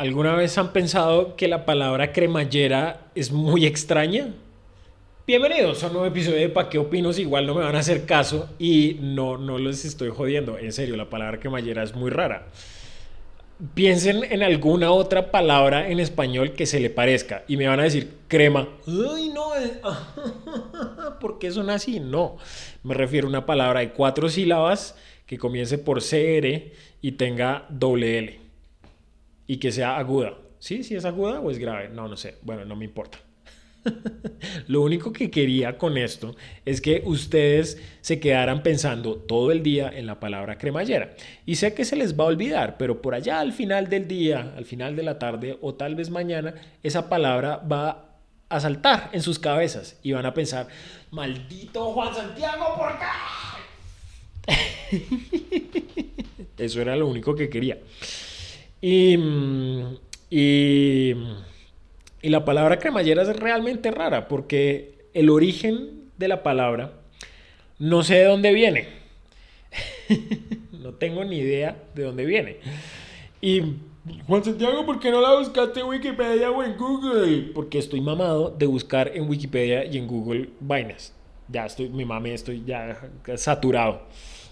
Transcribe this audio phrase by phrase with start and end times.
[0.00, 4.32] ¿Alguna vez han pensado que la palabra cremallera es muy extraña?
[5.26, 8.06] Bienvenidos a un nuevo episodio de Pa' qué opinos, igual no me van a hacer
[8.06, 12.46] caso y no, no les estoy jodiendo, en serio, la palabra cremallera es muy rara.
[13.74, 17.82] Piensen en alguna otra palabra en español que se le parezca y me van a
[17.82, 18.70] decir crema.
[18.86, 19.50] Ay, no,
[21.20, 22.00] ¿por qué son así?
[22.00, 22.38] No,
[22.84, 24.96] me refiero a una palabra de cuatro sílabas
[25.26, 26.72] que comience por CR
[27.02, 28.49] y tenga doble L
[29.50, 30.34] y que sea aguda.
[30.60, 30.84] ¿Sí?
[30.84, 31.88] ¿Sí es aguda o es grave?
[31.88, 32.36] No, no sé.
[32.42, 33.18] Bueno, no me importa.
[34.68, 39.90] Lo único que quería con esto es que ustedes se quedaran pensando todo el día
[39.92, 41.16] en la palabra cremallera.
[41.46, 44.54] Y sé que se les va a olvidar, pero por allá al final del día,
[44.56, 46.54] al final de la tarde o tal vez mañana,
[46.84, 50.68] esa palabra va a saltar en sus cabezas y van a pensar,
[51.10, 52.92] maldito Juan Santiago, ¿por
[54.46, 55.00] qué?
[56.56, 57.78] Eso era lo único que quería.
[58.80, 59.18] Y,
[60.30, 61.14] y,
[62.22, 66.92] la palabra cremallera es realmente rara porque el origen de la palabra
[67.78, 68.88] no sé de dónde viene.
[70.72, 72.56] no tengo ni idea de dónde viene.
[73.40, 73.62] Y
[74.26, 77.50] Juan Santiago, ¿por qué no la buscaste en Wikipedia o en Google?
[77.54, 81.14] Porque estoy mamado de buscar en Wikipedia y en Google vainas.
[81.48, 82.98] Ya estoy, mi mami, estoy ya
[83.36, 84.02] saturado.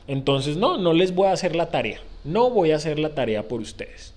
[0.06, 2.00] Entonces, no, no les voy a hacer la tarea.
[2.24, 4.14] No voy a hacer la tarea por ustedes.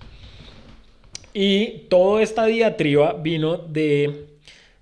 [1.34, 4.26] Y toda esta diatriba vino de,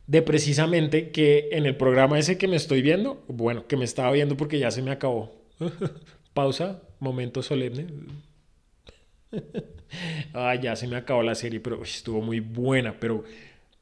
[0.06, 4.10] de precisamente que en el programa ese que me estoy viendo, bueno, que me estaba
[4.12, 5.32] viendo porque ya se me acabó.
[6.34, 7.86] Pausa, momento solemne.
[10.34, 12.98] ah, ya se me acabó la serie, pero estuvo muy buena.
[12.98, 13.24] Pero,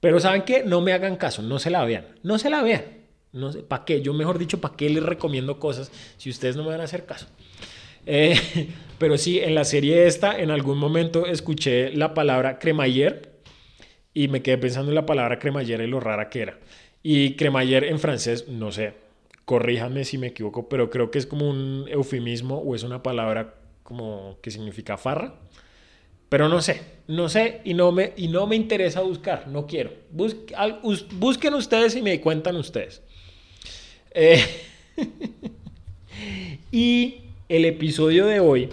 [0.00, 0.62] pero ¿saben qué?
[0.64, 2.06] No me hagan caso, no se la vean.
[2.22, 2.84] No se la vean.
[3.32, 4.00] No sé, ¿para qué?
[4.00, 7.04] Yo mejor dicho, ¿para qué les recomiendo cosas si ustedes no me van a hacer
[7.04, 7.26] caso?
[8.10, 8.40] Eh,
[8.98, 13.38] pero sí, en la serie esta, en algún momento escuché la palabra cremayer
[14.14, 16.58] y me quedé pensando en la palabra cremayer y lo rara que era.
[17.02, 18.94] Y cremayer en francés, no sé,
[19.44, 23.54] corríjanme si me equivoco, pero creo que es como un eufemismo o es una palabra
[23.82, 25.34] como que significa farra.
[26.30, 29.92] Pero no sé, no sé y no me, y no me interesa buscar, no quiero.
[30.10, 33.02] busquen ustedes y me cuentan ustedes.
[34.12, 34.42] Eh,
[36.72, 38.68] y el episodio de hoy,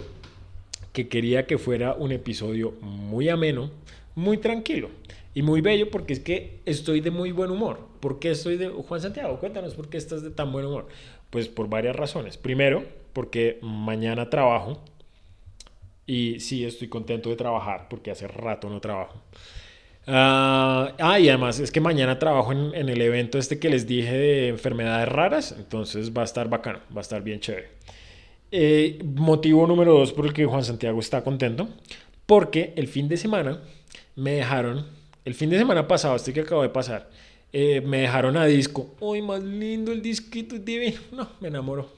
[0.92, 3.70] que quería que fuera un episodio muy ameno,
[4.14, 4.90] muy tranquilo
[5.34, 7.80] y muy bello, porque es que estoy de muy buen humor.
[8.00, 8.68] ¿Por qué estoy de...
[8.68, 10.88] Juan Santiago, cuéntanos por qué estás de tan buen humor.
[11.30, 12.36] Pues por varias razones.
[12.36, 14.80] Primero, porque mañana trabajo
[16.06, 19.20] y sí estoy contento de trabajar, porque hace rato no trabajo.
[20.06, 23.86] ah, ah y además es que mañana trabajo en, en, el evento este que les
[23.86, 27.76] dije de enfermedades raras, entonces va a estar bacano, va a estar bien chévere.
[28.52, 31.68] Eh, motivo número dos por el que Juan Santiago está contento,
[32.26, 33.60] porque el fin de semana
[34.14, 34.86] me dejaron,
[35.24, 37.10] el fin de semana pasado, este que acabo de pasar,
[37.52, 38.94] eh, me dejaron a disco.
[39.00, 40.58] ¡Uy, más lindo el disquito!
[40.58, 41.00] Divino.
[41.12, 41.90] No, me enamoró.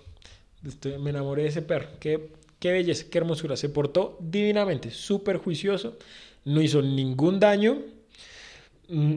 [1.00, 1.88] me enamoré de ese perro.
[2.00, 3.56] Qué, qué belleza, qué hermosura.
[3.56, 5.96] Se portó divinamente, súper juicioso.
[6.44, 7.78] No hizo ningún daño.
[8.88, 9.16] Mm,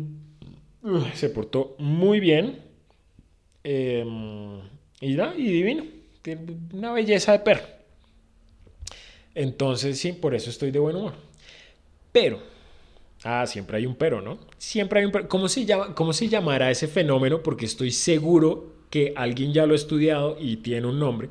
[1.14, 2.60] se portó muy bien.
[3.64, 4.60] Em,
[5.00, 7.64] y, y divino tiene una belleza de perro.
[9.34, 11.14] Entonces, sí, por eso estoy de buen humor.
[12.12, 12.40] Pero,
[13.24, 14.40] ah, siempre hay un pero, ¿no?
[14.58, 15.28] Siempre hay un pero.
[15.28, 17.42] ¿Cómo se, llama, ¿Cómo se llamará ese fenómeno?
[17.42, 21.30] Porque estoy seguro que alguien ya lo ha estudiado y tiene un nombre,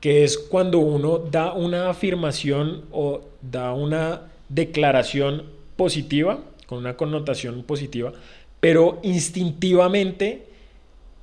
[0.00, 5.44] que es cuando uno da una afirmación o da una declaración
[5.76, 8.12] positiva, con una connotación positiva,
[8.60, 10.47] pero instintivamente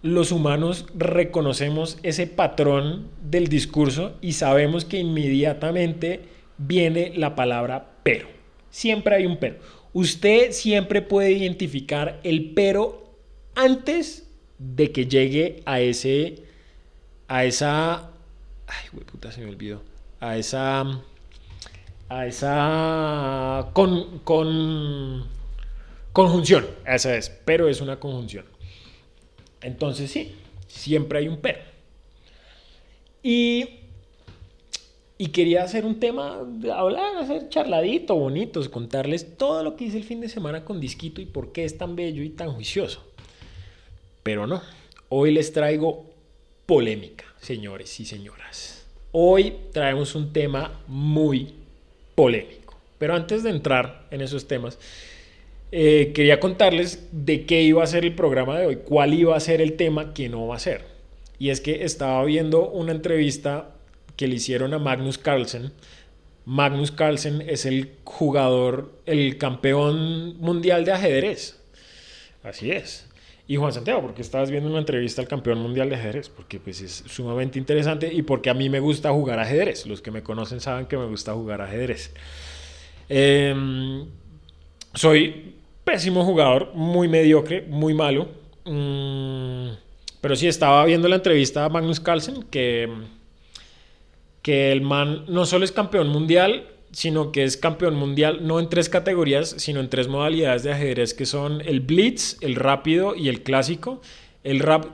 [0.05, 6.21] los humanos reconocemos ese patrón del discurso y sabemos que inmediatamente
[6.59, 8.27] viene la palabra pero.
[8.69, 9.57] Siempre hay un pero.
[9.93, 13.15] Usted siempre puede identificar el pero
[13.55, 14.29] antes
[14.59, 16.43] de que llegue a ese
[17.27, 18.11] a esa
[18.67, 19.81] ay, güey, puta, se me olvidó.
[20.19, 21.01] A esa
[22.09, 25.25] a esa con, con
[26.13, 28.45] conjunción, esa es, pero es una conjunción.
[29.65, 30.35] Entonces sí,
[30.67, 31.59] siempre hay un pero.
[33.23, 33.67] Y,
[35.17, 36.37] y quería hacer un tema,
[36.71, 41.19] hablar, hacer charladito, bonitos, contarles todo lo que hice el fin de semana con Disquito
[41.19, 43.03] y por qué es tan bello y tan juicioso.
[44.21, 44.61] Pero no,
[45.09, 46.05] hoy les traigo
[46.67, 48.85] polémica, señores y señoras.
[49.11, 51.55] Hoy traemos un tema muy
[52.13, 52.75] polémico.
[52.99, 54.77] Pero antes de entrar en esos temas,
[55.77, 59.39] eh, quería contarles de qué iba a ser el programa de hoy, cuál iba a
[59.39, 60.85] ser el tema que no va a ser.
[61.37, 63.75] Y es que estaba viendo una entrevista
[64.15, 65.73] que le hicieron a Magnus Carlsen
[66.45, 71.59] Magnus Carlsen es el jugador, el campeón mundial de ajedrez.
[72.43, 73.07] Así es.
[73.47, 76.81] Y Juan Santiago, porque estabas viendo una entrevista al campeón mundial de ajedrez, porque pues
[76.81, 79.87] es sumamente interesante y porque a mí me gusta jugar ajedrez.
[79.87, 82.11] Los que me conocen saben que me gusta jugar ajedrez.
[83.09, 84.05] Em,
[84.93, 88.27] soy pésimo jugador, muy mediocre, muy malo.
[88.65, 89.69] Mm,
[90.19, 92.89] pero sí estaba viendo la entrevista a Magnus Carlsen que
[94.45, 98.69] que el man no solo es campeón mundial, sino que es campeón mundial no en
[98.69, 103.27] tres categorías, sino en tres modalidades de ajedrez que son el blitz, el rápido y
[103.27, 104.01] el clásico.
[104.43, 104.85] El rap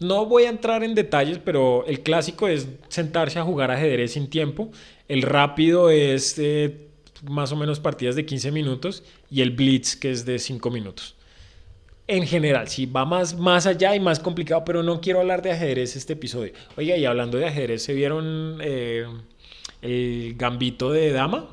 [0.00, 4.28] no voy a entrar en detalles, pero el clásico es sentarse a jugar ajedrez sin
[4.28, 4.72] tiempo.
[5.06, 6.88] El rápido es eh,
[7.28, 11.16] más o menos partidas de 15 minutos y el blitz que es de 5 minutos
[12.06, 15.52] en general, sí, va más, más allá y más complicado, pero no quiero hablar de
[15.52, 16.52] ajedrez este episodio.
[16.76, 19.06] Oiga, y hablando de ajedrez, ¿se vieron eh,
[19.80, 21.48] el gambito de dama?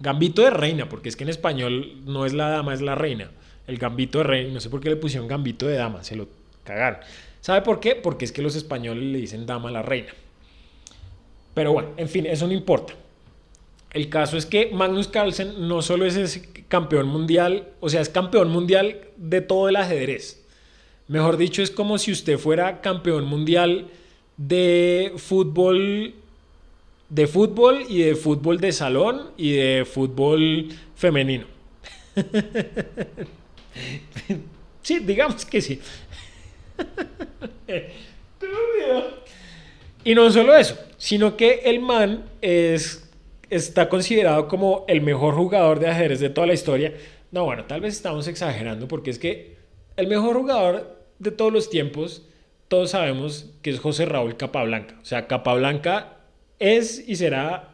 [0.00, 3.30] Gambito de reina, porque es que en español no es la dama, es la reina.
[3.66, 6.28] El gambito de reina, no sé por qué le pusieron gambito de dama, se lo
[6.64, 7.00] cagaron.
[7.40, 7.94] ¿Sabe por qué?
[7.94, 10.12] Porque es que los españoles le dicen dama a la reina.
[11.54, 12.92] Pero bueno, en fin, eso no importa.
[13.92, 18.50] El caso es que Magnus Carlsen no solo es campeón mundial, o sea, es campeón
[18.50, 20.44] mundial de todo el ajedrez.
[21.06, 23.88] Mejor dicho, es como si usted fuera campeón mundial
[24.36, 26.14] de fútbol
[27.08, 31.46] de fútbol y de fútbol de salón y de fútbol femenino.
[34.82, 35.80] sí, digamos que sí.
[40.04, 43.07] y no solo eso, sino que el man es
[43.50, 46.94] está considerado como el mejor jugador de ajedrez de toda la historia.
[47.30, 49.56] No, bueno, tal vez estamos exagerando porque es que
[49.96, 52.22] el mejor jugador de todos los tiempos,
[52.68, 54.96] todos sabemos que es José Raúl Capablanca.
[55.02, 56.18] O sea, Capablanca
[56.58, 57.70] es y será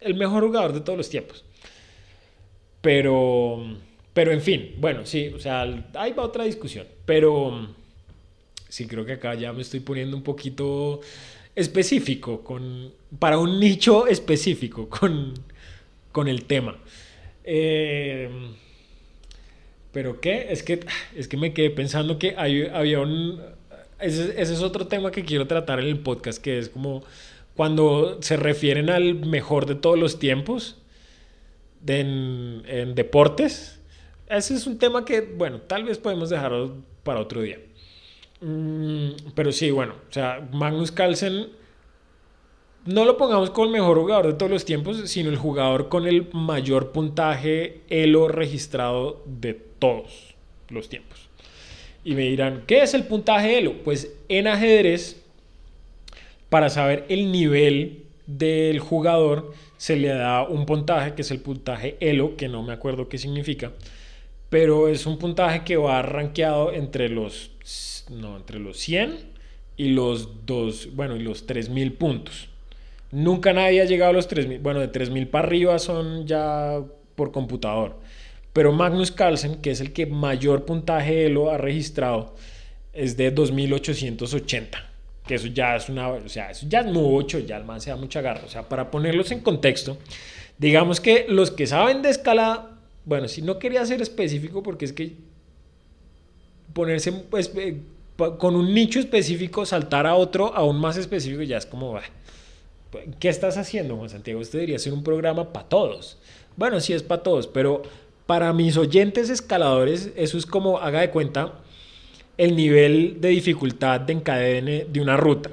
[0.00, 1.44] el mejor jugador de todos los tiempos.
[2.80, 3.64] Pero,
[4.14, 5.62] pero en fin, bueno, sí, o sea,
[5.94, 6.86] ahí va otra discusión.
[7.04, 7.68] Pero
[8.68, 11.00] sí, creo que acá ya me estoy poniendo un poquito
[11.58, 15.34] específico, con, para un nicho específico con,
[16.12, 16.78] con el tema.
[17.44, 18.28] Eh,
[19.92, 20.80] pero qué, es que,
[21.16, 23.40] es que me quedé pensando que había un...
[23.98, 27.02] Ese, es otro tema que quiero tratar en el podcast, que es como
[27.56, 30.76] cuando se refieren al mejor de todos los tiempos
[31.84, 33.80] en, en deportes.
[34.28, 37.58] Ese es un tema que, bueno, tal vez podemos dejarlo para otro día.
[38.40, 41.48] Mm, pero sí, bueno, o sea, Magnus Carlsen
[42.84, 46.06] no lo pongamos como el mejor jugador de todos los tiempos, sino el jugador con
[46.06, 50.34] el mayor puntaje Elo registrado de todos
[50.68, 51.28] los tiempos.
[52.04, 53.74] Y me dirán, ¿qué es el puntaje Elo?
[53.84, 55.22] Pues en ajedrez,
[56.48, 61.96] para saber el nivel del jugador, se le da un puntaje que es el puntaje
[62.00, 63.72] Elo, que no me acuerdo qué significa,
[64.48, 67.50] pero es un puntaje que va rankeado entre los
[68.10, 69.16] no, entre los 100
[69.76, 72.48] y los 2, bueno, y los 3000 puntos.
[73.10, 76.80] Nunca nadie ha llegado a los 3000, bueno, de 3000 para arriba son ya
[77.14, 77.96] por computador.
[78.52, 82.34] Pero Magnus Carlsen, que es el que mayor puntaje lo ha registrado,
[82.92, 84.84] es de 2880.
[85.26, 87.90] Que eso ya es una, o sea, eso ya es mucho, ya el man se
[87.90, 88.42] da mucha garra.
[88.44, 89.98] O sea, para ponerlos en contexto,
[90.58, 94.92] digamos que los que saben de escalada, bueno, si no quería ser específico porque es
[94.92, 95.16] que
[96.72, 97.80] ponerse pues, eh,
[98.38, 101.98] con un nicho específico, saltar a otro aún más específico, ya es como,
[103.20, 104.40] ¿qué estás haciendo, Juan Santiago?
[104.40, 106.18] Usted debería ser un programa para todos.
[106.56, 107.82] Bueno, sí es para todos, pero
[108.26, 111.54] para mis oyentes escaladores, eso es como, haga de cuenta,
[112.36, 115.50] el nivel de dificultad de encadene de una ruta.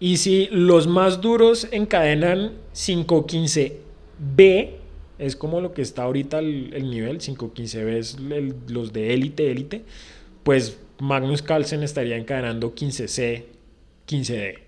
[0.00, 4.70] Y si los más duros encadenan 515B,
[5.18, 8.16] es como lo que está ahorita el, nivel, 515B es
[8.68, 9.82] los de élite, élite,
[10.42, 13.44] pues Magnus Carlsen estaría encadenando 15C,
[14.06, 14.58] 15D.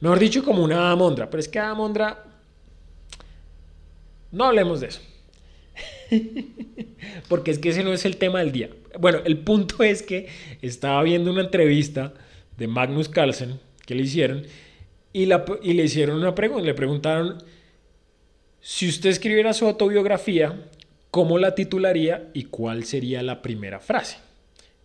[0.00, 1.28] Mejor dicho, como una Amondra.
[1.30, 2.24] Pero es que Amondra.
[4.32, 5.00] No hablemos de eso.
[7.28, 8.70] Porque es que ese no es el tema del día.
[8.98, 10.28] Bueno, el punto es que
[10.62, 12.12] estaba viendo una entrevista
[12.56, 14.46] de Magnus Carlsen que le hicieron
[15.12, 16.64] y, y le hicieron una pregunta.
[16.64, 17.42] Le preguntaron:
[18.60, 20.68] si usted escribiera su autobiografía,
[21.10, 24.18] ¿cómo la titularía y cuál sería la primera frase?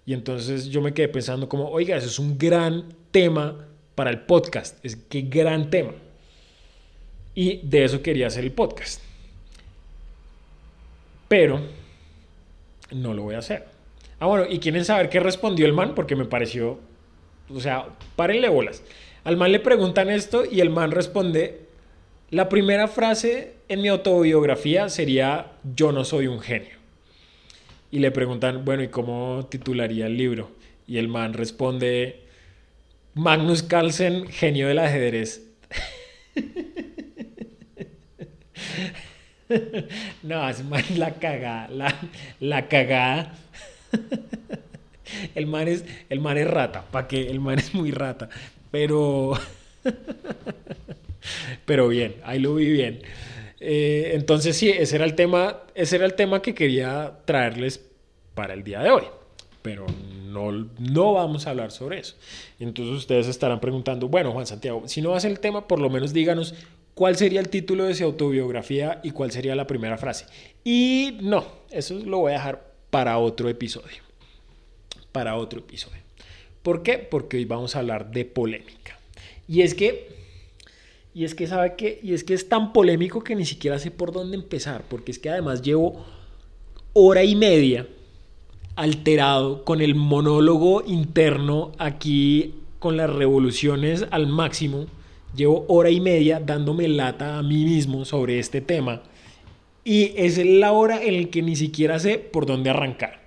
[0.05, 4.21] Y entonces yo me quedé pensando como, oiga, eso es un gran tema para el
[4.21, 4.83] podcast.
[4.85, 5.93] Es qué gran tema.
[7.33, 9.01] Y de eso quería hacer el podcast.
[11.27, 11.59] Pero
[12.91, 13.65] no lo voy a hacer.
[14.19, 16.79] Ah, bueno, y quieren saber qué respondió el man porque me pareció,
[17.49, 18.83] o sea, párenle bolas.
[19.23, 21.61] Al man le preguntan esto y el man responde,
[22.29, 26.84] la primera frase en mi autobiografía sería Yo no soy un genio.
[27.95, 30.51] Y le preguntan, bueno, ¿y cómo titularía el libro?
[30.85, 32.23] Y el man responde,
[33.13, 35.43] Magnus Carlsen, genio del ajedrez.
[40.23, 41.95] no, es man la cagada, la,
[42.41, 43.33] la cagada.
[45.35, 47.27] el, man es, el man es rata, ¿para qué?
[47.27, 48.27] El man es muy rata.
[48.71, 49.39] Pero...
[51.65, 52.99] Pero bien, ahí lo vi bien.
[53.67, 57.83] Eh, entonces sí, ese era el tema, ese era el tema que quería traerles
[58.35, 59.03] para el día de hoy.
[59.63, 59.87] Pero
[60.27, 62.15] no, no vamos a hablar sobre eso.
[62.59, 66.13] Entonces ustedes estarán preguntando, bueno, Juan Santiago, si no ser el tema, por lo menos
[66.13, 66.53] díganos
[66.93, 70.27] cuál sería el título de su autobiografía y cuál sería la primera frase.
[70.63, 74.03] Y no, eso lo voy a dejar para otro episodio.
[75.11, 76.03] Para otro episodio.
[76.61, 76.99] ¿Por qué?
[76.99, 78.99] Porque hoy vamos a hablar de polémica.
[79.47, 80.14] Y es que
[81.15, 83.89] y es que sabe que, y es que es tan polémico que ni siquiera sé
[83.89, 86.05] por dónde empezar, porque es que además llevo
[86.91, 87.87] hora y media
[88.75, 94.87] alterado con el monólogo interno aquí con las revoluciones al máximo.
[95.33, 99.01] Llevo hora y media dándome lata a mí mismo sobre este tema
[99.85, 103.21] y es la hora en la que ni siquiera sé por dónde arrancar.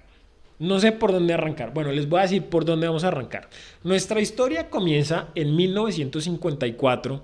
[0.59, 1.73] No sé por dónde arrancar.
[1.73, 3.49] Bueno, les voy a decir por dónde vamos a arrancar.
[3.83, 7.23] Nuestra historia comienza en 1954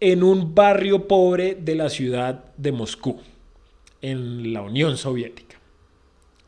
[0.00, 3.20] en un barrio pobre de la ciudad de Moscú,
[4.00, 5.58] en la Unión Soviética.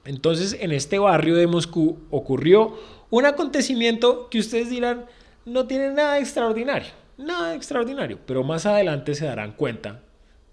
[0.04, 2.76] Entonces, en este barrio de Moscú ocurrió
[3.10, 5.04] un acontecimiento que ustedes dirán
[5.44, 10.02] no tiene nada extraordinario, nada extraordinario, pero más adelante se darán cuenta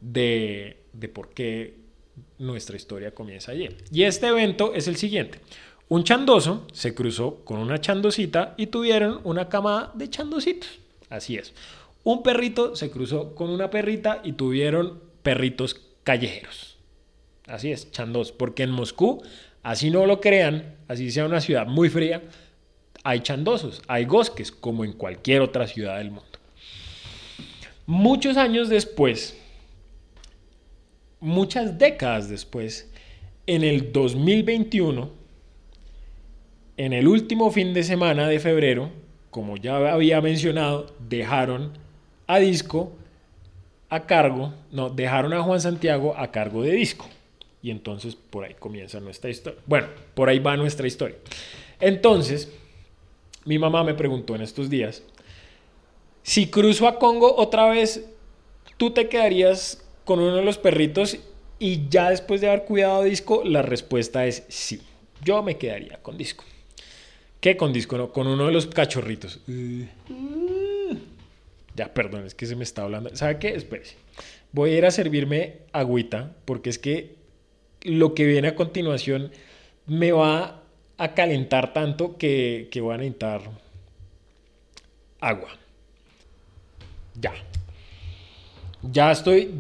[0.01, 1.77] de, de por qué
[2.37, 3.69] nuestra historia comienza allí.
[3.91, 5.39] Y este evento es el siguiente.
[5.87, 10.79] Un chandoso se cruzó con una chandosita y tuvieron una camada de chandositos.
[11.09, 11.53] Así es.
[12.09, 16.79] Un perrito se cruzó con una perrita y tuvieron perritos callejeros.
[17.45, 19.21] Así es, chandos, porque en Moscú,
[19.61, 22.23] así no lo crean, así sea una ciudad muy fría,
[23.03, 26.39] hay chandosos, hay bosques, como en cualquier otra ciudad del mundo.
[27.85, 29.37] Muchos años después,
[31.19, 32.91] muchas décadas después,
[33.45, 35.11] en el 2021,
[36.77, 38.89] en el último fin de semana de febrero,
[39.29, 41.87] como ya había mencionado, dejaron
[42.29, 42.91] a Disco
[43.89, 47.07] a cargo, no, dejaron a Juan Santiago a cargo de Disco.
[47.63, 49.59] Y entonces por ahí comienza nuestra historia.
[49.65, 51.17] Bueno, por ahí va nuestra historia.
[51.79, 52.53] Entonces,
[53.45, 55.01] mi mamá me preguntó en estos días,
[56.21, 58.07] si cruzo a Congo otra vez,
[58.77, 61.17] ¿tú te quedarías con uno de los perritos?
[61.57, 64.83] Y ya después de haber cuidado Disco, la respuesta es sí.
[65.23, 66.43] Yo me quedaría con Disco.
[67.41, 67.97] ¿Qué con Disco?
[67.97, 69.39] No, con uno de los cachorritos.
[71.79, 73.15] Ya, perdón, es que se me está hablando.
[73.15, 73.55] ¿Sabe qué?
[73.55, 73.95] Espérese.
[74.51, 77.15] Voy a ir a servirme agüita porque es que
[77.83, 79.31] lo que viene a continuación
[79.85, 80.61] me va
[80.97, 83.43] a calentar tanto que, que voy a necesitar
[85.21, 85.51] agua.
[87.15, 87.31] Ya.
[88.83, 89.53] Ya estoy,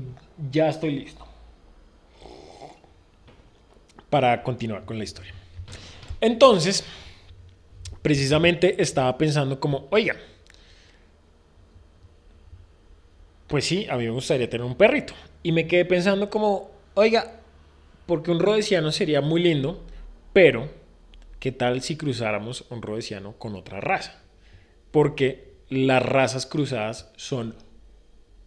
[0.51, 1.25] ya estoy listo
[4.09, 5.33] para continuar con la historia.
[6.19, 6.83] Entonces,
[8.01, 10.17] precisamente estaba pensando como, oiga,
[13.49, 15.13] pues sí, a mí me gustaría tener un perrito.
[15.41, 17.41] Y me quedé pensando como, oiga,
[18.05, 19.83] porque un rodesiano sería muy lindo,
[20.33, 20.69] pero
[21.39, 24.21] ¿qué tal si cruzáramos un rodesiano con otra raza?
[24.91, 27.55] Porque las razas cruzadas son,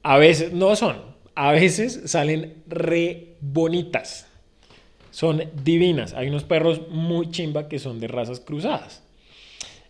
[0.05, 1.03] a veces, no son,
[1.35, 4.29] a veces salen re bonitas.
[5.11, 6.15] Son divinas.
[6.15, 9.03] Hay unos perros muy chimba que son de razas cruzadas.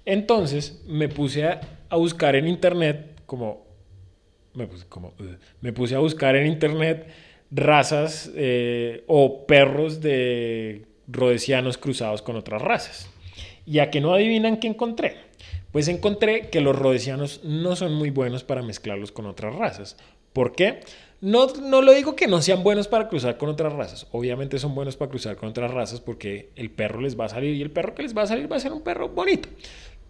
[0.07, 3.72] Entonces me puse a, a buscar en internet como
[4.55, 5.15] me puse, como,
[5.61, 7.07] me puse a buscar en internet
[7.51, 13.11] razas eh, o perros de rodesianos cruzados con otras razas.
[13.67, 15.17] Y a que no adivinan qué encontré.
[15.71, 19.97] Pues encontré que los rodesianos no son muy buenos para mezclarlos con otras razas.
[20.33, 20.81] ¿Por qué?
[21.21, 24.07] No, no lo digo que no sean buenos para cruzar con otras razas.
[24.11, 27.55] Obviamente son buenos para cruzar con otras razas porque el perro les va a salir
[27.55, 29.49] y el perro que les va a salir va a ser un perro bonito.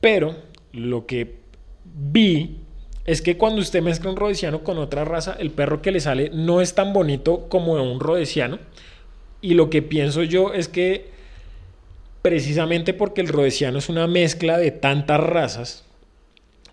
[0.01, 0.35] Pero
[0.73, 1.37] lo que
[1.85, 2.62] vi
[3.05, 6.31] es que cuando usted mezcla un rodesiano con otra raza, el perro que le sale
[6.33, 8.59] no es tan bonito como un rodesiano.
[9.41, 11.11] Y lo que pienso yo es que
[12.23, 15.85] precisamente porque el rodesiano es una mezcla de tantas razas,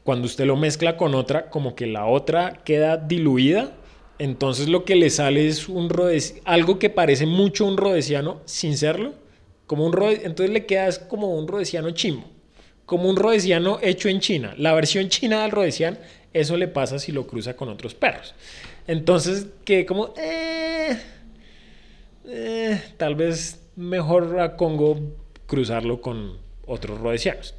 [0.03, 3.71] cuando usted lo mezcla con otra, como que la otra queda diluida,
[4.17, 5.89] entonces lo que le sale es un
[6.45, 9.13] algo que parece mucho un rodesiano sin serlo,
[9.67, 12.25] como un entonces le queda como un rodesiano chimbo,
[12.85, 14.55] como un rodesiano hecho en China.
[14.57, 15.97] La versión china del rodesiano
[16.33, 18.35] eso le pasa si lo cruza con otros perros.
[18.87, 20.97] Entonces, que como, eh,
[22.25, 24.99] eh, tal vez mejor a Congo
[25.47, 27.55] cruzarlo con otros rodesianos.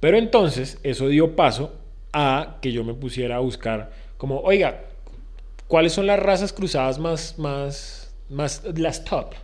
[0.00, 1.74] Pero entonces eso dio paso
[2.12, 4.84] a que yo me pusiera a buscar como, oiga,
[5.66, 9.34] ¿cuáles son las razas cruzadas más, más, más, las top,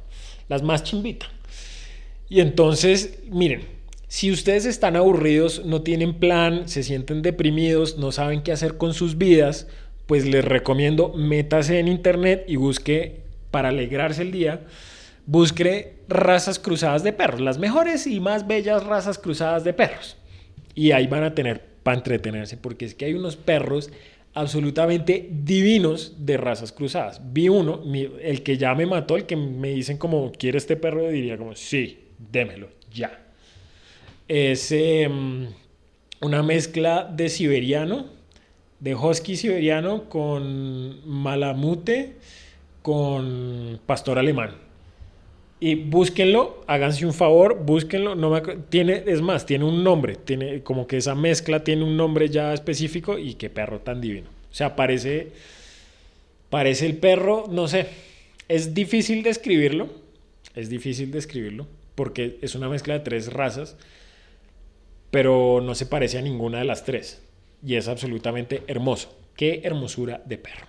[0.48, 1.28] las más chimbitas?
[2.28, 3.66] Y entonces, miren,
[4.12, 8.92] si ustedes están aburridos, no tienen plan, se sienten deprimidos, no saben qué hacer con
[8.92, 9.68] sus vidas,
[10.04, 14.66] pues les recomiendo métase en internet y busque para alegrarse el día,
[15.24, 20.18] busque razas cruzadas de perros, las mejores y más bellas razas cruzadas de perros.
[20.74, 23.90] Y ahí van a tener para entretenerse, porque es que hay unos perros
[24.34, 27.22] absolutamente divinos de razas cruzadas.
[27.32, 27.82] Vi uno,
[28.20, 31.08] el que ya me mató, el que me dicen como, ¿quiere este perro?
[31.08, 31.98] diría como, sí,
[32.30, 33.22] démelo, ya.
[34.34, 35.48] Es em,
[36.22, 38.06] una mezcla de siberiano,
[38.80, 42.14] de husky siberiano con malamute,
[42.80, 44.52] con pastor alemán.
[45.60, 48.14] Y búsquenlo, háganse un favor, búsquenlo.
[48.14, 52.30] No tiene, es más, tiene un nombre, tiene como que esa mezcla tiene un nombre
[52.30, 54.30] ya específico y qué perro tan divino.
[54.50, 55.32] O sea, parece,
[56.48, 57.86] parece el perro, no sé,
[58.48, 59.90] es difícil describirlo,
[60.54, 63.76] es difícil describirlo porque es una mezcla de tres razas,
[65.12, 67.20] pero no se parece a ninguna de las tres
[67.64, 69.14] y es absolutamente hermoso.
[69.36, 70.66] Qué hermosura de perro.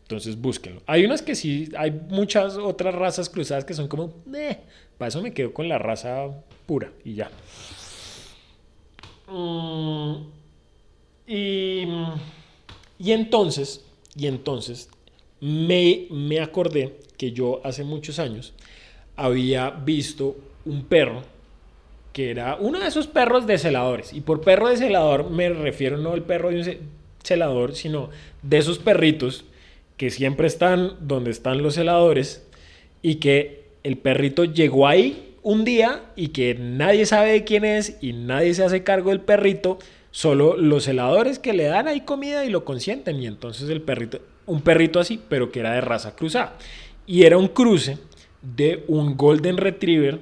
[0.00, 0.80] Entonces búsquenlo.
[0.86, 4.58] Hay unas que sí, hay muchas otras razas cruzadas que son como, eh,
[4.96, 6.26] para eso me quedo con la raza
[6.64, 7.30] pura y ya.
[9.28, 10.14] Mm,
[11.26, 11.86] y,
[12.98, 13.84] y, entonces,
[14.16, 14.88] y entonces
[15.38, 18.54] me, me acordé que yo hace muchos años
[19.16, 20.34] había visto
[20.64, 21.22] un perro
[22.12, 24.12] que era uno de esos perros de celadores.
[24.12, 26.78] Y por perro de celador me refiero no al perro de un
[27.22, 28.10] celador, sino
[28.42, 29.44] de esos perritos
[29.96, 32.46] que siempre están donde están los heladores
[33.02, 37.98] y que el perrito llegó ahí un día y que nadie sabe de quién es
[38.00, 39.78] y nadie se hace cargo del perrito,
[40.10, 44.20] solo los heladores que le dan ahí comida y lo consienten y entonces el perrito,
[44.46, 46.56] un perrito así, pero que era de raza cruzada.
[47.06, 47.98] Y era un cruce
[48.40, 50.20] de un golden retriever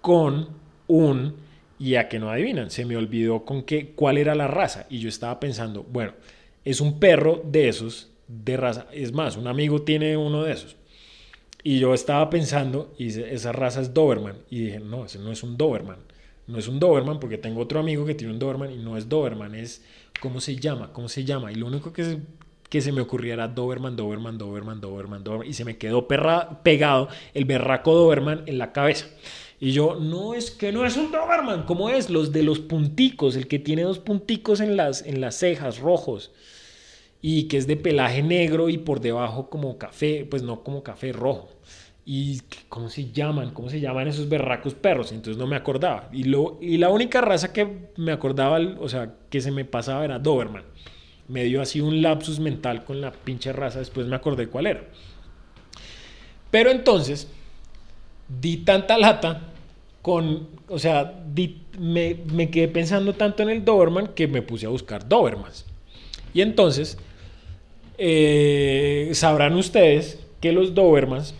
[0.00, 0.48] con
[0.86, 1.34] un
[1.78, 4.98] y a que no adivinan, se me olvidó con qué cuál era la raza y
[4.98, 6.12] yo estaba pensando, bueno,
[6.64, 8.86] es un perro de esos de raza.
[8.92, 10.76] Es más, un amigo tiene uno de esos.
[11.62, 14.36] Y yo estaba pensando, y esa raza es Doberman.
[14.50, 15.98] Y dije, no, ese no es un Doberman.
[16.46, 19.08] No es un Doberman porque tengo otro amigo que tiene un Doberman y no es
[19.08, 19.84] Doberman, es
[20.20, 20.92] ¿cómo se llama?
[20.92, 21.50] ¿Cómo se llama?
[21.50, 22.18] Y lo único que se,
[22.68, 25.48] que se me ocurría era Doberman, Doberman, Doberman, Doberman, Doberman.
[25.48, 29.06] Y se me quedó perra, pegado el berraco Doberman en la cabeza.
[29.58, 32.10] Y yo, no, es que no es un Doberman, ¿cómo es?
[32.10, 36.32] Los de los punticos, el que tiene dos punticos en las, en las cejas rojos
[37.22, 41.12] y que es de pelaje negro y por debajo como café, pues no como café
[41.12, 41.48] rojo.
[42.04, 43.50] ¿Y cómo se llaman?
[43.52, 45.10] ¿Cómo se llaman esos berracos perros?
[45.10, 46.08] Entonces no me acordaba.
[46.12, 50.04] Y, lo, y la única raza que me acordaba, o sea, que se me pasaba
[50.04, 50.62] era Doberman.
[51.26, 54.84] Me dio así un lapsus mental con la pinche raza, después me acordé cuál era.
[56.52, 57.28] Pero entonces,
[58.28, 59.42] di tanta lata
[60.02, 61.14] con, o sea,
[61.78, 65.64] me, me quedé pensando tanto en el Doberman que me puse a buscar Dobermans.
[66.32, 66.98] Y entonces,
[67.98, 71.34] eh, sabrán ustedes que los Dobermans,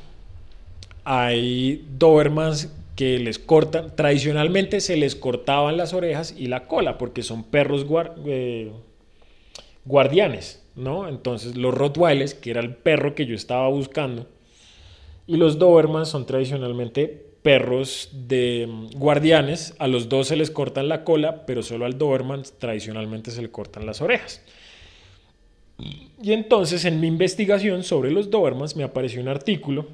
[1.05, 7.22] hay Dobermans que les cortan, tradicionalmente se les cortaban las orejas y la cola porque
[7.22, 7.87] son perros
[8.25, 8.72] eh,
[9.85, 11.09] guardianes, ¿no?
[11.09, 14.27] Entonces los Rottweilers, que era el perro que yo estaba buscando,
[15.26, 20.88] y los Dobermans son tradicionalmente perros de mm, guardianes, a los dos se les cortan
[20.88, 24.42] la cola, pero solo al Doberman tradicionalmente se le cortan las orejas.
[26.22, 29.86] Y entonces en mi investigación sobre los Dobermans me apareció un artículo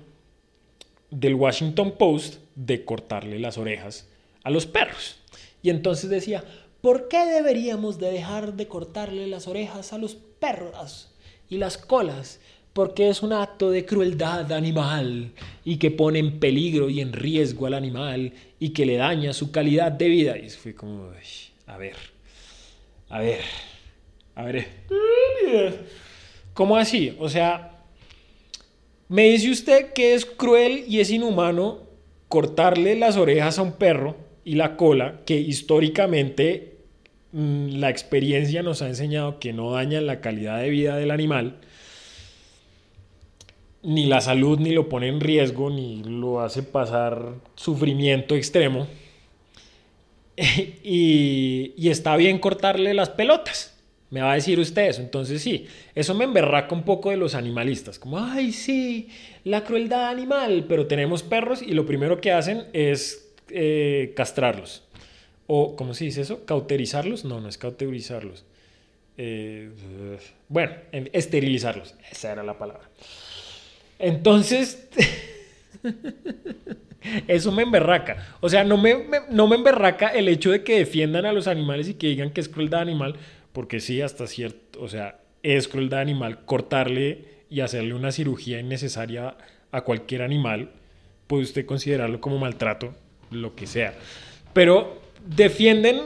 [1.10, 4.08] del Washington Post de cortarle las orejas
[4.44, 5.18] a los perros.
[5.62, 6.44] Y entonces decía,
[6.80, 11.14] ¿por qué deberíamos de dejar de cortarle las orejas a los perros
[11.48, 12.40] y las colas?
[12.72, 15.32] Porque es un acto de crueldad animal
[15.64, 19.50] y que pone en peligro y en riesgo al animal y que le daña su
[19.50, 20.38] calidad de vida.
[20.38, 21.10] Y fue como,
[21.66, 21.96] a ver,
[23.08, 23.40] a ver,
[24.34, 24.66] a ver.
[26.54, 27.14] ¿Cómo así?
[27.18, 27.72] O sea,
[29.08, 31.80] me dice usted que es cruel y es inhumano
[32.28, 36.76] cortarle las orejas a un perro y la cola, que históricamente
[37.32, 41.58] mm, la experiencia nos ha enseñado que no dañan la calidad de vida del animal,
[43.82, 48.86] ni la salud, ni lo pone en riesgo, ni lo hace pasar sufrimiento extremo.
[50.82, 53.78] y, está bien cortarle las pelotas.
[54.10, 55.00] Me va a decir usted eso.
[55.00, 57.98] Entonces sí, eso me emberraca un poco de los animalistas.
[57.98, 59.08] Como, ay, sí,
[59.44, 60.66] la crueldad animal.
[60.68, 64.84] Pero tenemos perros y lo primero que hacen es eh, castrarlos.
[65.46, 66.44] O, ¿cómo se dice eso?
[66.44, 67.24] ¿Cauterizarlos?
[67.24, 68.44] No, no es cauterizarlos.
[69.16, 69.70] Eh,
[70.48, 71.94] bueno, esterilizarlos.
[72.10, 72.88] Esa era la palabra.
[74.02, 74.88] Entonces,
[77.28, 78.36] eso me emberraca.
[78.40, 81.88] O sea, no me, no me emberraca el hecho de que defiendan a los animales
[81.88, 83.14] y que digan que es crueldad animal,
[83.52, 89.36] porque sí, hasta cierto, o sea, es crueldad animal cortarle y hacerle una cirugía innecesaria
[89.70, 90.70] a cualquier animal,
[91.28, 92.94] puede usted considerarlo como maltrato,
[93.30, 93.94] lo que sea.
[94.52, 96.00] Pero defienden,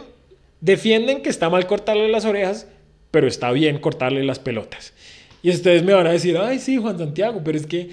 [0.61, 2.69] defienden que está mal cortarle las orejas,
[3.11, 4.93] pero está bien cortarle las pelotas.
[5.47, 7.91] Y ustedes me van a decir, ay, sí, Juan Santiago, pero es que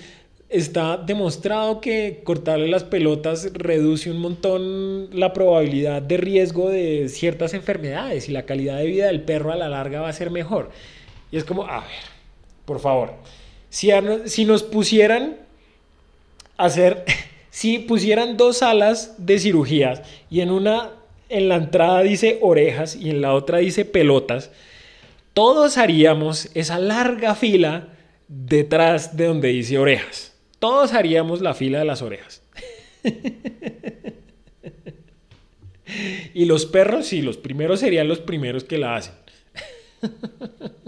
[0.50, 7.54] está demostrado que cortarle las pelotas reduce un montón la probabilidad de riesgo de ciertas
[7.54, 10.72] enfermedades y la calidad de vida del perro a la larga va a ser mejor.
[11.32, 11.90] Y es como, a ver,
[12.66, 13.14] por favor,
[13.70, 13.92] si,
[14.26, 15.38] si nos pusieran
[16.58, 17.06] hacer,
[17.52, 20.90] si pusieran dos salas de cirugías y en una,
[21.30, 24.50] en la entrada dice orejas y en la otra dice pelotas,
[25.34, 27.90] todos haríamos esa larga fila
[28.28, 32.42] detrás de donde dice orejas todos haríamos la fila de las orejas.
[36.34, 39.14] y los perros, sí, los primeros serían los primeros que la hacen.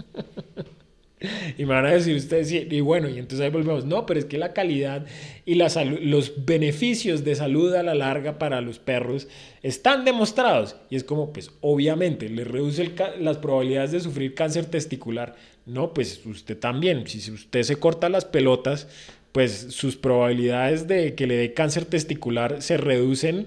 [1.58, 4.26] y me van a decir ustedes, y bueno, y entonces ahí volvemos, no, pero es
[4.26, 5.06] que la calidad
[5.44, 9.28] y los beneficios de salud a la larga para los perros
[9.62, 10.76] están demostrados.
[10.90, 15.36] Y es como, pues obviamente, le reduce las probabilidades de sufrir cáncer testicular.
[15.64, 18.88] No, pues usted también, si usted se corta las pelotas,
[19.32, 23.46] pues sus probabilidades de que le dé cáncer testicular se reducen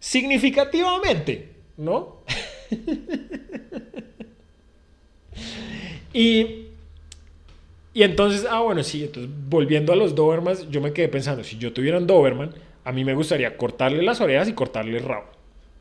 [0.00, 2.24] significativamente, ¿no?
[6.12, 6.69] y,
[7.92, 11.58] y entonces, ah, bueno, sí, entonces volviendo a los Dobermans, yo me quedé pensando, si
[11.58, 15.26] yo tuviera un Doberman, a mí me gustaría cortarle las orejas y cortarle el rabo.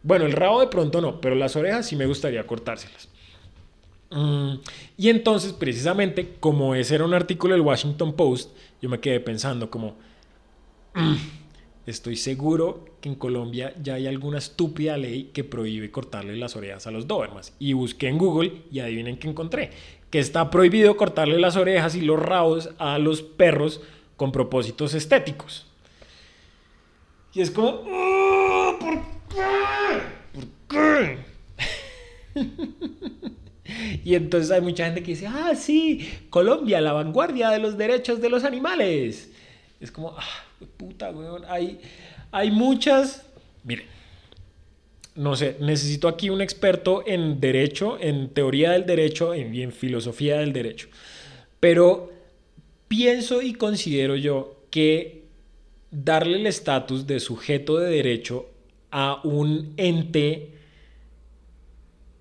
[0.01, 3.09] Bueno, el rabo de pronto no, pero las orejas sí me gustaría cortárselas.
[4.11, 4.55] Mm,
[4.97, 9.69] y entonces, precisamente, como ese era un artículo del Washington Post, yo me quedé pensando
[9.69, 9.95] como,
[10.95, 11.15] mm,
[11.85, 16.87] estoy seguro que en Colombia ya hay alguna estúpida ley que prohíbe cortarle las orejas
[16.87, 17.53] a los Dobermans.
[17.59, 19.71] Y busqué en Google y adivinen qué encontré.
[20.09, 23.81] Que está prohibido cortarle las orejas y los rabos a los perros
[24.15, 25.65] con propósitos estéticos.
[27.33, 28.95] Y es como, ah, ¿por
[29.29, 29.45] qué?
[30.33, 31.17] ¿Por qué?
[34.03, 38.21] Y entonces hay mucha gente que dice, ah, sí, Colombia, la vanguardia de los derechos
[38.21, 39.31] de los animales.
[39.79, 40.43] Es como, ah,
[40.77, 41.79] puta, weón, hay,
[42.31, 43.25] hay muchas...
[43.63, 43.85] Miren,
[45.19, 50.37] no sé, necesito aquí un experto en derecho, en teoría del derecho y en filosofía
[50.37, 50.87] del derecho.
[51.59, 52.09] Pero
[52.87, 55.25] pienso y considero yo que
[55.91, 58.49] darle el estatus de sujeto de derecho
[58.91, 60.53] a un ente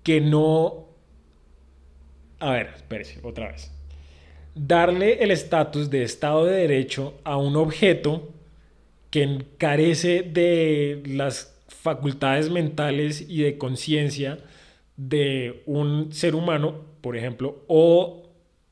[0.03, 0.89] que no
[2.39, 3.71] a ver, espérese, otra vez.
[4.55, 8.29] Darle el estatus de Estado de Derecho a un objeto
[9.09, 14.39] que carece de las facultades mentales y de conciencia
[14.97, 18.23] de un ser humano, por ejemplo, o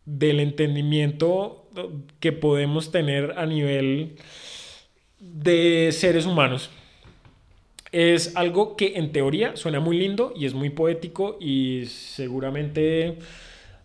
[0.06, 1.70] del entendimiento
[2.20, 4.18] que podemos tener a nivel
[5.20, 6.70] de seres humanos.
[7.92, 13.18] Es algo que en teoría suena muy lindo y es muy poético y seguramente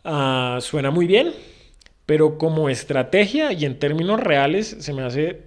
[0.04, 1.32] Ah, suena muy bien,
[2.06, 5.42] pero como estrategia y en términos reales se me hace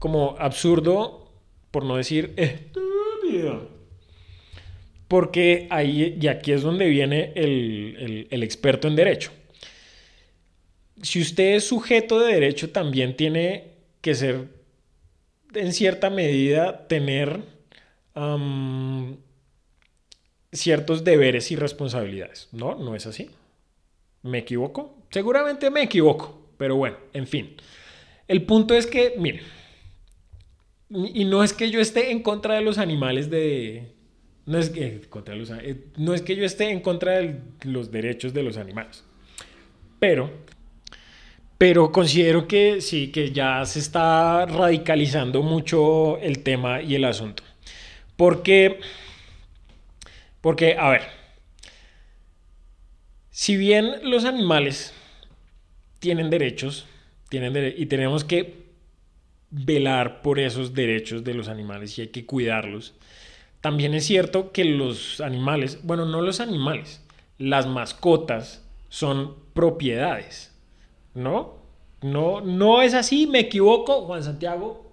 [0.00, 1.25] como absurdo,
[1.76, 3.68] por no decir estúpido.
[5.08, 9.30] Porque ahí, y aquí es donde viene el, el experto en derecho.
[11.02, 14.46] Si usted es sujeto de derecho, también tiene que ser,
[15.52, 17.40] en cierta medida, tener
[20.50, 22.48] ciertos deberes y responsabilidades.
[22.52, 22.74] ¿No?
[22.76, 23.28] ¿No es así?
[24.22, 24.96] ¿Me equivoco?
[25.10, 27.54] Seguramente me equivoco, pero bueno, en fin.
[28.28, 29.42] El punto es que, miren,
[30.90, 33.92] y no es que yo esté en contra de los animales de...
[34.46, 37.90] No es que, contra los, eh, no es que yo esté en contra de los
[37.90, 39.02] derechos de los animales,
[39.98, 40.30] pero,
[41.58, 47.42] pero considero que sí, que ya se está radicalizando mucho el tema y el asunto.
[48.16, 48.78] Porque,
[50.40, 51.02] porque, a ver,
[53.30, 54.94] si bien los animales
[55.98, 56.86] tienen derechos,
[57.30, 58.65] tienen y tenemos que
[59.64, 62.94] velar por esos derechos de los animales y hay que cuidarlos,
[63.60, 67.02] también es cierto que los animales, bueno, no los animales,
[67.38, 70.54] las mascotas son propiedades,
[71.14, 71.56] ¿no?
[72.02, 74.92] No, no es así, me equivoco, Juan Santiago,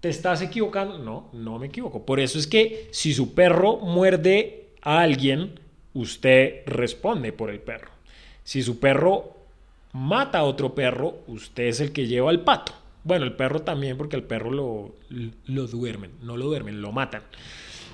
[0.00, 0.98] ¿te estás equivocando?
[0.98, 2.06] No, no me equivoco.
[2.06, 5.60] Por eso es que si su perro muerde a alguien,
[5.92, 7.90] usted responde por el perro.
[8.42, 9.34] Si su perro
[9.92, 12.72] mata a otro perro, usted es el que lleva al pato.
[13.04, 14.96] Bueno, el perro también, porque el perro lo,
[15.46, 17.22] lo duermen, no lo duermen, lo matan.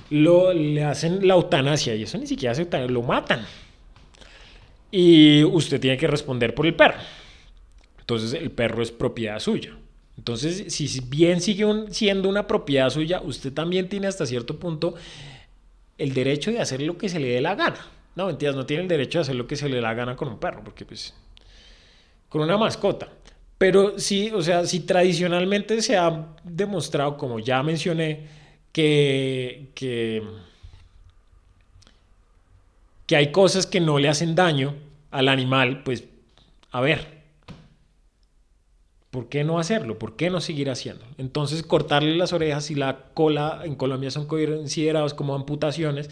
[0.09, 3.45] Lo, le hacen la eutanasia y eso ni siquiera se lo matan.
[4.91, 6.99] Y usted tiene que responder por el perro.
[7.99, 9.77] Entonces el perro es propiedad suya.
[10.17, 14.95] Entonces, si bien sigue siendo una propiedad suya, usted también tiene hasta cierto punto
[15.97, 17.79] el derecho de hacer lo que se le dé la gana.
[18.17, 20.17] No, mentiras, no tiene el derecho de hacer lo que se le dé la gana
[20.17, 21.15] con un perro, porque pues
[22.29, 23.09] con una mascota.
[23.61, 28.27] Pero sí, o sea, si tradicionalmente se ha demostrado, como ya mencioné,
[28.73, 30.23] que, que,
[33.05, 34.77] que hay cosas que no le hacen daño
[35.11, 36.05] al animal, pues,
[36.71, 37.21] a ver,
[39.11, 39.99] ¿Por qué no hacerlo?
[39.99, 41.05] ¿Por qué no seguir haciendo?
[41.19, 46.09] Entonces, cortarle las orejas y la cola en Colombia son considerados como amputaciones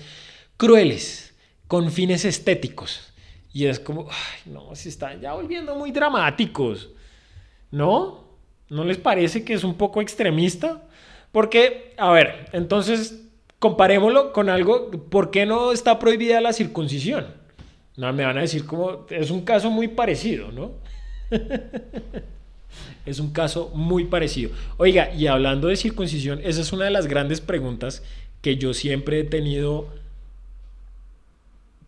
[0.58, 1.34] crueles,
[1.66, 3.14] con fines estéticos.
[3.54, 6.90] Y es como, ay, no, se están ya volviendo muy dramáticos.
[7.70, 8.24] ¿No?
[8.68, 10.82] ¿No les parece que es un poco extremista?
[11.32, 13.24] Porque, a ver, entonces
[13.58, 17.26] comparémoslo con algo, ¿por qué no está prohibida la circuncisión?
[17.96, 20.72] No, me van a decir como, es un caso muy parecido, ¿no?
[23.06, 24.52] es un caso muy parecido.
[24.76, 28.04] Oiga, y hablando de circuncisión, esa es una de las grandes preguntas
[28.40, 29.88] que yo siempre he tenido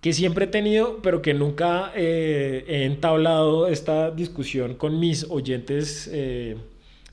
[0.00, 6.08] que siempre he tenido, pero que nunca eh, he entablado esta discusión con mis oyentes
[6.12, 6.56] eh,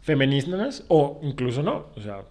[0.02, 1.88] feministas, o incluso no.
[1.96, 2.24] O sea,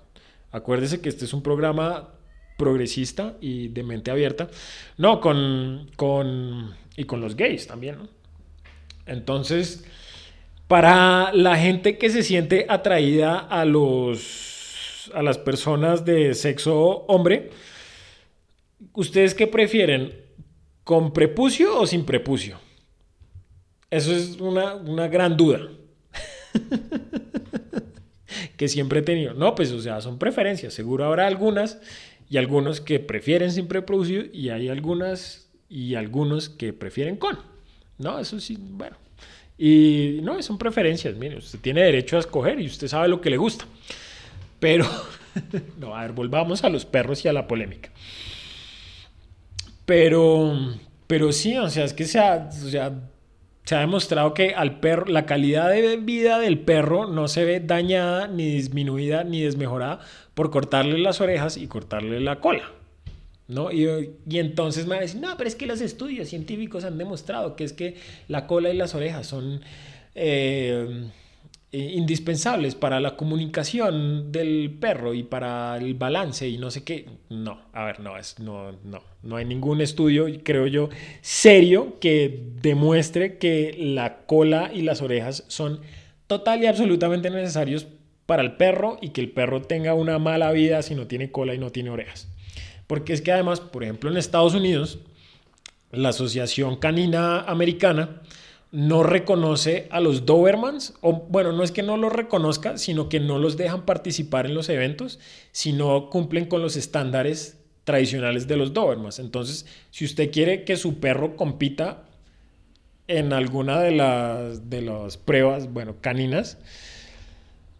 [0.53, 2.09] acuérdese que este es un programa
[2.57, 4.49] progresista y de mente abierta.
[4.97, 8.09] No, con, con y con los gays también, ¿no?
[9.05, 9.85] Entonces,
[10.69, 17.51] para la gente que se siente atraída a los a las personas de sexo hombre,
[18.92, 20.26] ¿ustedes qué prefieren?
[20.87, 22.61] ¿Con prepucio o sin prepucio?
[23.90, 25.68] Eso es una, gran duda.
[28.57, 29.35] que siempre he tenido.
[29.35, 30.72] No, pues o sea, son preferencias.
[30.72, 31.81] Seguro habrá algunas
[32.31, 37.37] y algunos que prefieren sin prepucio y hay algunas y algunos que prefieren con.
[37.99, 38.96] No, eso sí, bueno.
[39.59, 41.16] Y no, son preferencias.
[41.16, 43.66] Mire, usted tiene derecho a escoger y usted sabe lo que le gusta.
[44.61, 44.88] Pero,
[45.79, 47.90] no, a ver, volvamos a los perros y a la polémica.
[49.87, 50.53] Pero,
[51.07, 55.27] pero sí, o sea, es que se ha, se ha demostrado que al perro, la
[55.27, 60.01] calidad de vida del perro no se ve dañada, ni disminuida, ni desmejorada
[60.35, 62.70] por cortarle las orejas y cortarle la cola.
[63.49, 63.70] ¿No?
[63.70, 63.87] Y,
[64.29, 67.55] y, entonces me va a decir, no, pero es que los estudios científicos han demostrado
[67.55, 67.96] que es que
[68.27, 69.61] la cola y las orejas son
[70.16, 71.11] eh,
[71.73, 77.07] eh, indispensables para la comunicación del perro y para el balance y no sé qué.
[77.29, 80.89] No, a ver, no, es, no, no, no hay ningún estudio, creo yo,
[81.23, 85.81] serio que demuestre que la cola y las orejas son
[86.27, 87.87] total y absolutamente necesarios
[88.27, 91.55] para el perro y que el perro tenga una mala vida si no tiene cola
[91.55, 92.29] y no tiene orejas.
[92.87, 95.01] Porque es que además, por ejemplo, en Estados Unidos,
[95.91, 98.23] la Asociación Canina Americana,
[98.77, 103.21] no reconoce a los Dobermans, o bueno, no es que no los reconozca, sino que
[103.21, 105.19] no los dejan participar en los eventos
[105.51, 109.19] si no cumplen con los estándares tradicionales de los Dobermans.
[109.19, 112.03] Entonces, si usted quiere que su perro compita
[113.09, 116.59] en alguna de las, de las pruebas, bueno, caninas,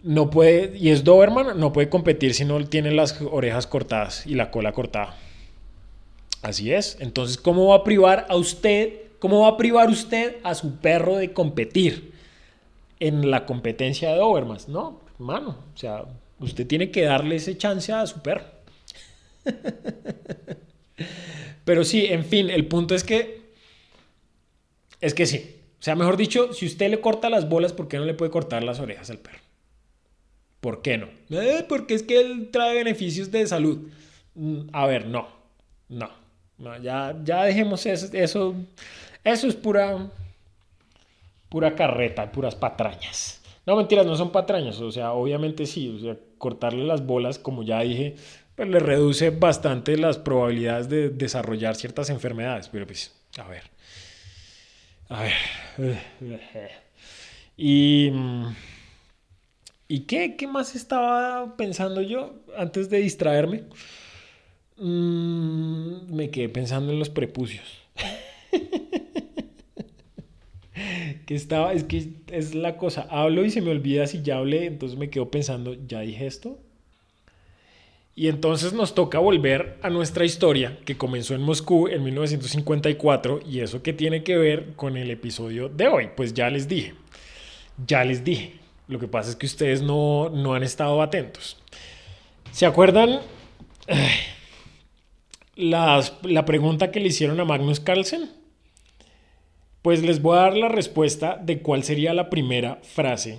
[0.02, 4.35] no puede, y es Doberman, no puede competir si no tiene las orejas cortadas y
[4.35, 5.14] la cola cortada.
[6.40, 6.96] Así es.
[7.00, 11.16] Entonces, ¿cómo va a privar a usted ¿Cómo va a privar usted a su perro
[11.16, 12.12] de competir
[13.00, 14.68] en la competencia de Dobermans?
[14.68, 16.05] No, hermano, o sea,
[16.40, 18.44] usted tiene que darle ese chance a su perro.
[21.64, 23.46] Pero sí, en fin, el punto es que
[25.00, 25.57] es que sí.
[25.79, 28.31] O sea, mejor dicho, si usted le corta las bolas, ¿por qué no le puede
[28.31, 29.40] cortar las orejas al perro?
[30.61, 31.09] ¿Por qué no?
[31.31, 33.88] Eh, porque es que él trae beneficios de salud.
[34.35, 35.29] Mm, a ver, no.
[35.88, 36.11] No.
[36.83, 38.55] ya, ya dejemos eso
[39.26, 40.08] eso es pura,
[41.48, 43.42] pura carreta, puras patrañas.
[43.66, 44.80] No, mentiras, no son patrañas.
[44.80, 45.88] O sea, obviamente sí.
[45.88, 48.14] O sea, cortarle las bolas, como ya dije,
[48.54, 52.68] pues le reduce bastante las probabilidades de desarrollar ciertas enfermedades.
[52.68, 53.64] Pero pues, a ver.
[55.08, 56.70] A ver.
[57.56, 58.12] Y.
[59.88, 63.64] ¿Y qué, qué más estaba pensando yo antes de distraerme?
[64.78, 67.86] Mm, me quedé pensando en los prepucios.
[71.26, 74.66] Que estaba, es que es la cosa, hablo y se me olvida si ya hablé,
[74.66, 76.58] entonces me quedo pensando, ¿ya dije esto?
[78.14, 83.60] Y entonces nos toca volver a nuestra historia que comenzó en Moscú en 1954 y
[83.60, 86.08] eso que tiene que ver con el episodio de hoy.
[86.16, 86.94] Pues ya les dije,
[87.86, 88.54] ya les dije.
[88.88, 91.58] Lo que pasa es que ustedes no, no han estado atentos.
[92.52, 93.20] ¿Se acuerdan
[95.56, 98.30] la pregunta que le hicieron a Magnus Carlsen?
[99.87, 103.38] Pues les voy a dar la respuesta de cuál sería la primera frase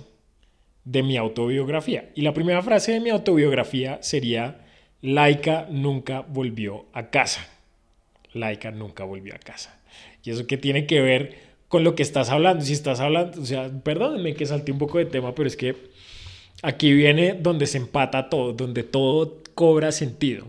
[0.82, 2.08] de mi autobiografía.
[2.14, 4.64] Y la primera frase de mi autobiografía sería
[5.02, 7.46] Laika nunca volvió a casa.
[8.32, 9.78] Laika nunca volvió a casa.
[10.24, 11.36] Y eso que tiene que ver
[11.68, 12.64] con lo que estás hablando.
[12.64, 15.76] Si estás hablando, o sea, perdónenme que salté un poco de tema, pero es que
[16.62, 20.46] aquí viene donde se empata todo, donde todo cobra sentido.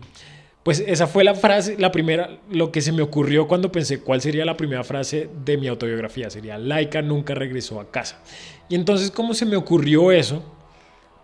[0.62, 4.20] Pues esa fue la frase, la primera, lo que se me ocurrió cuando pensé cuál
[4.20, 6.28] sería la primera frase de mi autobiografía.
[6.28, 8.22] Sería, Laika nunca regresó a casa.
[8.68, 10.42] Y entonces, ¿cómo se me ocurrió eso?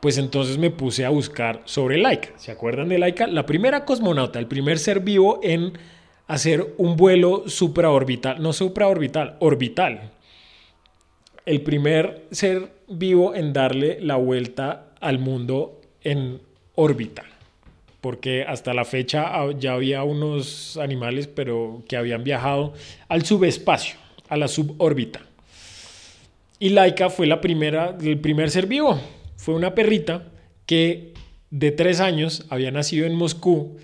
[0.00, 2.30] pues entonces me puse a buscar sobre Laika.
[2.36, 3.26] ¿Se acuerdan de Laika?
[3.26, 5.72] La primera cosmonauta, el primer ser vivo en
[6.26, 10.12] hacer un vuelo supraorbital, no supraorbital, orbital.
[11.44, 16.40] El primer ser vivo en darle la vuelta al mundo en
[16.74, 17.24] órbita.
[18.06, 22.72] Porque hasta la fecha ya había unos animales, pero que habían viajado
[23.08, 23.96] al subespacio,
[24.28, 25.22] a la subórbita.
[26.60, 29.00] Y Laika fue la primera, el primer ser vivo
[29.34, 30.22] fue una perrita
[30.66, 31.14] que
[31.50, 33.76] de tres años había nacido en Moscú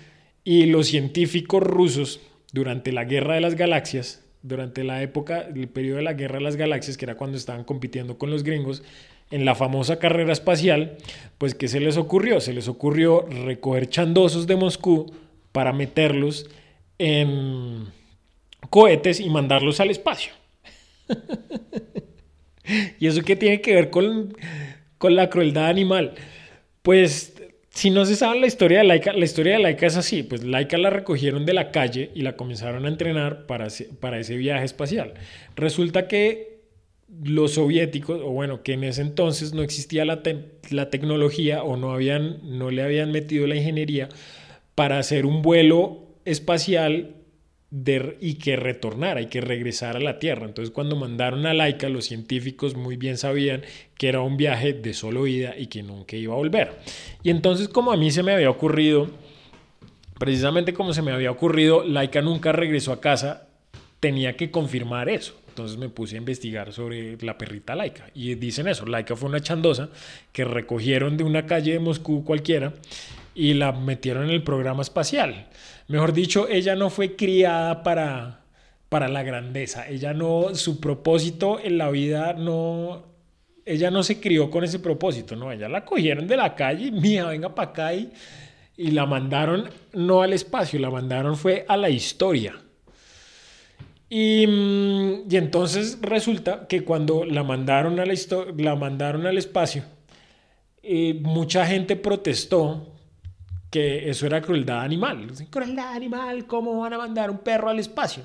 [0.45, 2.21] y los científicos rusos
[2.53, 6.45] durante la Guerra de las Galaxias, durante la época, el periodo de la Guerra de
[6.45, 8.83] las Galaxias, que era cuando estaban compitiendo con los gringos,
[9.33, 10.97] en la famosa carrera espacial,
[11.37, 12.39] pues ¿qué se les ocurrió?
[12.39, 15.13] Se les ocurrió recoger chandosos de Moscú
[15.51, 16.49] para meterlos
[16.97, 17.87] en
[18.69, 20.33] cohetes y mandarlos al espacio.
[22.99, 24.33] ¿Y eso qué tiene que ver con
[25.03, 26.13] con la crueldad animal.
[26.81, 27.33] Pues
[27.71, 30.45] si no se sabe la historia de Laika, la historia de Laika es así, pues
[30.45, 33.67] Laika la recogieron de la calle y la comenzaron a entrenar para,
[33.99, 35.15] para ese viaje espacial.
[35.57, 36.52] Resulta que
[37.23, 40.21] los soviéticos, o bueno, que en ese entonces no existía la,
[40.71, 44.09] la tecnología o no, habían, no le habían metido la ingeniería
[44.75, 47.15] para hacer un vuelo espacial
[48.19, 50.45] y que retornara y que regresara a la Tierra.
[50.45, 53.63] Entonces cuando mandaron a Laika, los científicos muy bien sabían
[53.97, 56.79] que era un viaje de solo ida y que nunca iba a volver.
[57.23, 59.09] Y entonces como a mí se me había ocurrido,
[60.19, 63.47] precisamente como se me había ocurrido, Laika nunca regresó a casa,
[63.99, 65.33] tenía que confirmar eso.
[65.53, 68.09] Entonces me puse a investigar sobre la perrita Laika.
[68.15, 69.89] Y dicen eso, Laika fue una chandosa
[70.31, 72.73] que recogieron de una calle de Moscú cualquiera
[73.35, 75.49] y la metieron en el programa espacial.
[75.87, 78.41] Mejor dicho, ella no fue criada para,
[78.89, 79.87] para la grandeza.
[79.87, 83.03] Ella no, su propósito en la vida no,
[83.63, 87.27] ella no se crió con ese propósito, no, ella la cogieron de la calle, mía,
[87.27, 88.11] venga para acá y,
[88.75, 92.55] y, la mandaron no al espacio, la mandaron fue a la historia.
[94.15, 98.13] Y, mm, y entonces resulta que cuando la mandaron, a la,
[98.57, 99.85] la mandaron al espacio,
[100.83, 102.93] eh, mucha gente protestó
[103.71, 105.31] que eso era crueldad animal.
[105.49, 108.21] Crueldad animal, ¿cómo van a mandar un perro al espacio?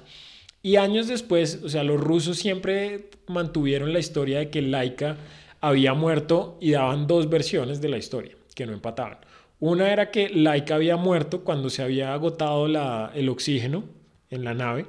[0.60, 5.16] Y años después, o sea, los rusos siempre mantuvieron la historia de que Laika
[5.62, 9.20] había muerto y daban dos versiones de la historia que no empataban.
[9.58, 13.84] Una era que Laika había muerto cuando se había agotado el oxígeno
[14.28, 14.84] en la nave.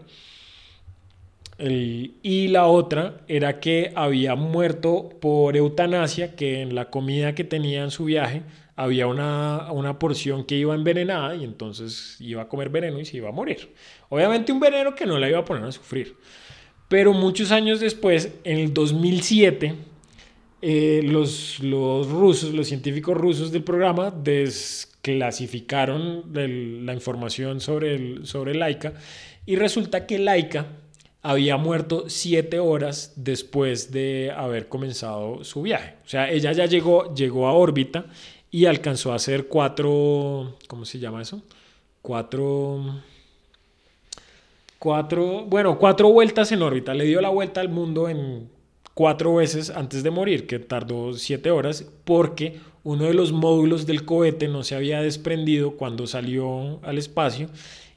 [1.59, 7.83] Y la otra era que había muerto por eutanasia, que en la comida que tenía
[7.83, 8.43] en su viaje
[8.77, 13.17] había una, una, porción que iba envenenada y entonces iba a comer veneno y se
[13.17, 13.73] iba a morir.
[14.07, 16.15] Obviamente un veneno que no la iba a poner a sufrir.
[16.87, 19.75] Pero muchos años después, en el 2007,
[20.61, 28.55] eh, los, los rusos, los científicos rusos del programa desclasificaron la información sobre, el, sobre
[28.55, 28.93] Laika
[29.45, 30.67] y resulta que Laika
[31.21, 35.95] había muerto siete horas después de haber comenzado su viaje.
[36.05, 38.05] O sea, ella ya llegó, llegó a órbita
[38.51, 41.41] y alcanzó a hacer cuatro, ¿cómo se llama eso?
[42.01, 43.01] Cuatro,
[44.79, 46.93] cuatro, bueno, cuatro vueltas en órbita.
[46.93, 48.49] Le dio la vuelta al mundo en
[48.93, 54.05] cuatro veces antes de morir, que tardó siete horas, porque uno de los módulos del
[54.05, 57.49] cohete no se había desprendido cuando salió al espacio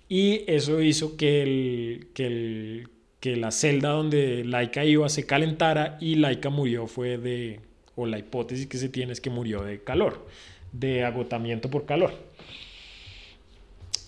[0.08, 2.88] y eso hizo que, el, que, el,
[3.22, 7.60] que la celda donde Laika iba se calentara y Laika murió fue de
[7.94, 10.26] o la hipótesis que se tiene es que murió de calor,
[10.72, 12.12] de agotamiento por calor.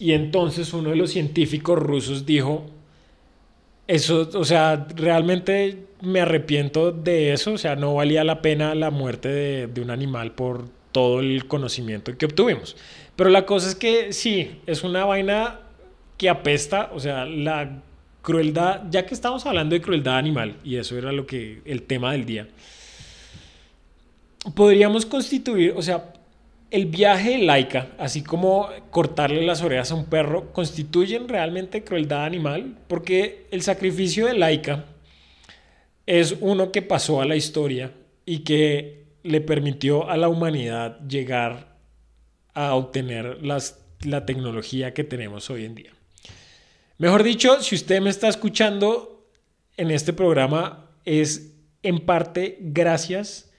[0.01, 2.67] Y entonces uno de los científicos rusos dijo,
[3.87, 8.91] eso, o sea, realmente me arrepiento de eso, o sea, no valía la pena la
[8.91, 12.77] muerte de, de un animal por todo el conocimiento que obtuvimos.
[13.15, 15.61] Pero la cosa es que sí, es una vaina
[16.19, 17.81] que apesta, o sea, la
[18.25, 22.13] crueldad, ya que estamos hablando de crueldad animal, y eso era lo que el tema
[22.13, 22.49] del día,
[24.55, 26.11] podríamos constituir, o sea,
[26.71, 32.25] el viaje de Laika, así como cortarle las orejas a un perro, constituyen realmente crueldad
[32.25, 34.87] animal, porque el sacrificio de Laika
[36.07, 37.93] es uno que pasó a la historia
[38.25, 41.77] y que le permitió a la humanidad llegar
[42.55, 45.91] a obtener las, la tecnología que tenemos hoy en día.
[46.99, 49.27] Mejor dicho, si usted me está escuchando
[49.77, 53.51] en este programa, es en parte gracias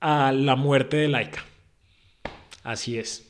[0.00, 1.44] a la muerte de Laika.
[2.62, 3.26] Así es.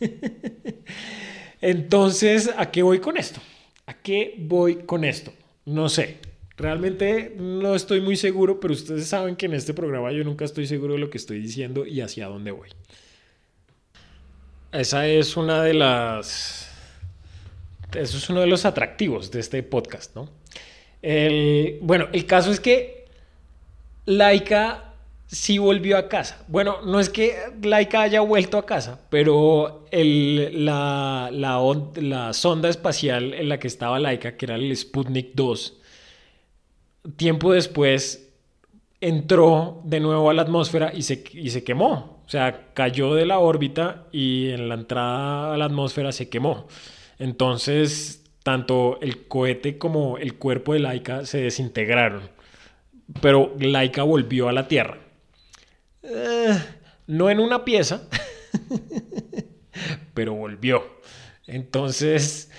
[1.60, 3.40] Entonces, ¿a qué voy con esto?
[3.86, 5.32] ¿A qué voy con esto?
[5.64, 6.18] No sé.
[6.56, 10.66] Realmente no estoy muy seguro, pero ustedes saben que en este programa yo nunca estoy
[10.66, 12.68] seguro de lo que estoy diciendo y hacia dónde voy.
[14.72, 16.67] Esa es una de las...
[17.94, 20.28] Eso es uno de los atractivos de este podcast, ¿no?
[21.82, 23.06] Bueno, el caso es que
[24.04, 24.94] Laika
[25.26, 26.44] sí volvió a casa.
[26.48, 31.30] Bueno, no es que Laika haya vuelto a casa, pero la,
[32.32, 35.80] sonda espacial en la que estaba Laika, que era el Sputnik 2,
[37.16, 38.30] tiempo después
[39.00, 42.22] entró de nuevo a la atmósfera y se, y se quemó.
[42.26, 46.66] O sea, cayó de la órbita y en la entrada a la atmósfera se quemó.
[47.18, 52.30] Entonces, tanto el cohete como el cuerpo de Laika se desintegraron.
[53.20, 54.98] Pero Laika volvió a la Tierra.
[56.02, 56.58] Eh,
[57.06, 58.08] no en una pieza,
[60.14, 60.84] pero volvió.
[61.46, 62.50] Entonces,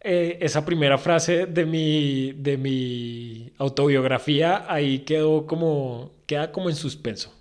[0.00, 6.76] eh, esa primera frase de mi, de mi autobiografía ahí quedó como, queda como en
[6.76, 7.34] suspenso.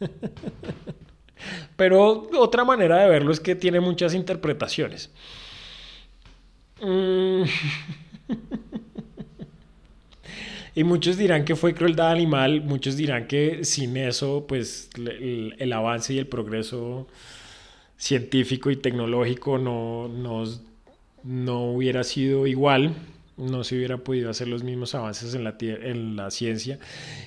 [1.76, 5.10] Pero otra manera de verlo es que tiene muchas interpretaciones.
[6.80, 7.42] Mm.
[10.74, 16.14] Y muchos dirán que fue crueldad animal, muchos dirán que sin eso, pues el, avance
[16.14, 17.08] y el progreso
[17.96, 22.94] científico y tecnológico no, no, hubiera sido igual,
[23.36, 26.78] no se hubiera podido hacer los mismos avances en la, en la ciencia.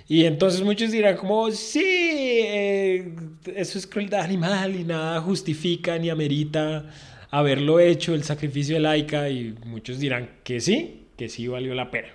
[0.07, 3.13] Y entonces muchos dirán como, sí, eh,
[3.55, 6.85] eso es crueldad animal y nada justifica ni amerita
[7.33, 11.89] haberlo hecho, el sacrificio de laica, y muchos dirán que sí, que sí valió la
[11.89, 12.09] pena.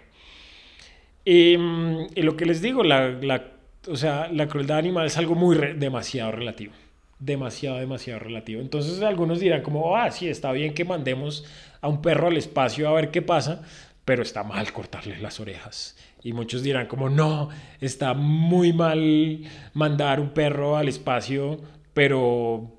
[1.24, 3.44] Y, lo que les digo, la, la,
[3.88, 6.72] o sea, la crueldad animal es algo muy demasiado relativo.
[7.18, 8.60] Demasiado, demasiado relativo.
[8.60, 11.44] Entonces algunos dirán como, ah, sí, está bien que mandemos
[11.80, 13.62] a un perro al espacio a ver qué pasa,
[14.04, 15.96] pero está mal cortarle las orejas.
[16.22, 17.48] Y muchos dirán como, no,
[17.80, 19.40] está muy mal
[19.74, 21.60] mandar un perro al espacio,
[21.92, 22.77] pero,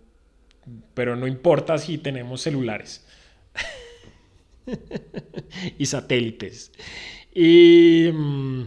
[0.93, 3.05] pero no importa si tenemos celulares
[5.77, 6.71] y satélites.
[7.33, 8.63] Y, mm,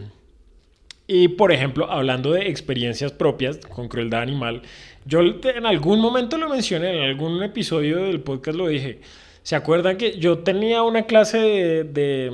[1.07, 4.61] y por ejemplo, hablando de experiencias propias con crueldad animal,
[5.05, 9.01] yo en algún momento lo mencioné, en algún episodio del podcast lo dije.
[9.43, 12.31] ¿Se acuerdan que yo tenía una clase de,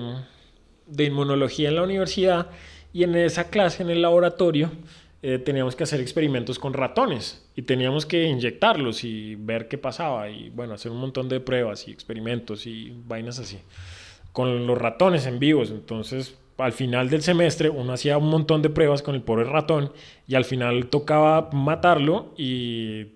[0.85, 2.47] de, inmunología en la universidad
[2.93, 4.71] y en esa clase, en el laboratorio,
[5.21, 10.29] eh, teníamos que hacer experimentos con ratones y teníamos que inyectarlos y ver qué pasaba
[10.29, 13.59] y bueno, hacer un montón de pruebas y experimentos y vainas así
[14.31, 15.71] con los ratones en vivos.
[15.71, 19.91] Entonces, al final del semestre uno hacía un montón de pruebas con el pobre ratón
[20.27, 23.07] y al final tocaba matarlo y,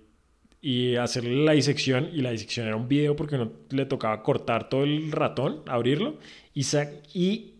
[0.61, 4.69] y hacerle la disección y la disección era un video porque uno le tocaba cortar
[4.69, 6.17] todo el ratón, abrirlo
[6.53, 6.65] y,
[7.13, 7.53] y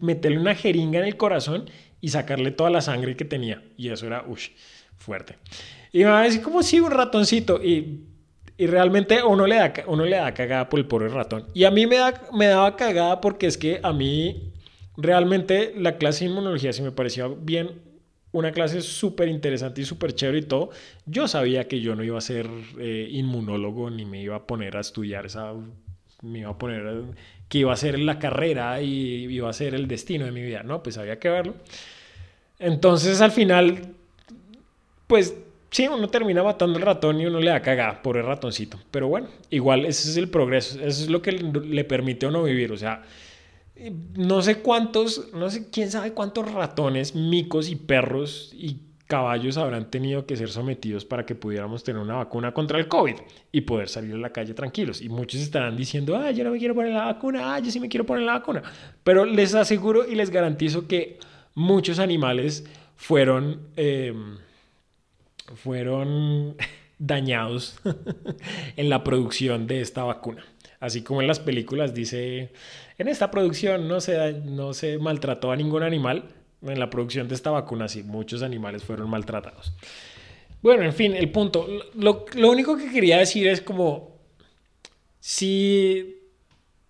[0.00, 1.70] meterle una jeringa en el corazón
[2.04, 4.48] y sacarle toda la sangre que tenía y eso era uff,
[4.98, 5.36] fuerte.
[5.92, 8.04] Y me va a decir como si un ratoncito y
[8.56, 11.46] y realmente uno le, da, uno le da cagada por el pobre ratón.
[11.54, 14.52] Y a mí me, da, me daba cagada porque es que a mí
[14.96, 17.82] realmente la clase de inmunología sí me parecía bien
[18.30, 20.70] una clase súper interesante y súper chévere y todo.
[21.06, 22.48] Yo sabía que yo no iba a ser
[22.78, 25.52] eh, inmunólogo ni me iba a poner a estudiar esa...
[26.22, 27.02] Me iba a poner...
[27.48, 30.62] que iba a ser la carrera y iba a ser el destino de mi vida.
[30.62, 31.54] No, pues había que verlo.
[32.64, 33.94] Entonces al final,
[35.06, 35.36] pues
[35.70, 38.78] sí, uno termina matando al ratón y uno le da cagada por el ratoncito.
[38.90, 42.42] Pero bueno, igual ese es el progreso, eso es lo que le permite a uno
[42.42, 42.72] vivir.
[42.72, 43.02] O sea,
[44.16, 49.90] no sé cuántos, no sé quién sabe cuántos ratones, micos y perros y caballos habrán
[49.90, 53.16] tenido que ser sometidos para que pudiéramos tener una vacuna contra el COVID
[53.52, 55.02] y poder salir a la calle tranquilos?
[55.02, 57.78] Y muchos estarán diciendo, ah, yo no me quiero poner la vacuna, ah, yo sí
[57.78, 58.62] me quiero poner la vacuna.
[59.02, 61.18] Pero les aseguro y les garantizo que
[61.54, 62.64] muchos animales
[62.96, 64.38] fueron, em,
[65.56, 66.56] fueron
[66.98, 67.78] dañados
[68.76, 70.44] en la producción de esta vacuna.
[70.80, 72.52] Así como en las películas dice,
[72.98, 76.28] en esta producción no se, no se maltrató a ningún animal,
[76.62, 79.72] en la producción de esta vacuna sí, muchos animales fueron maltratados.
[80.62, 81.68] Bueno, en fin, el punto.
[81.94, 84.18] Lo, lo único que quería decir es como,
[85.20, 86.22] si,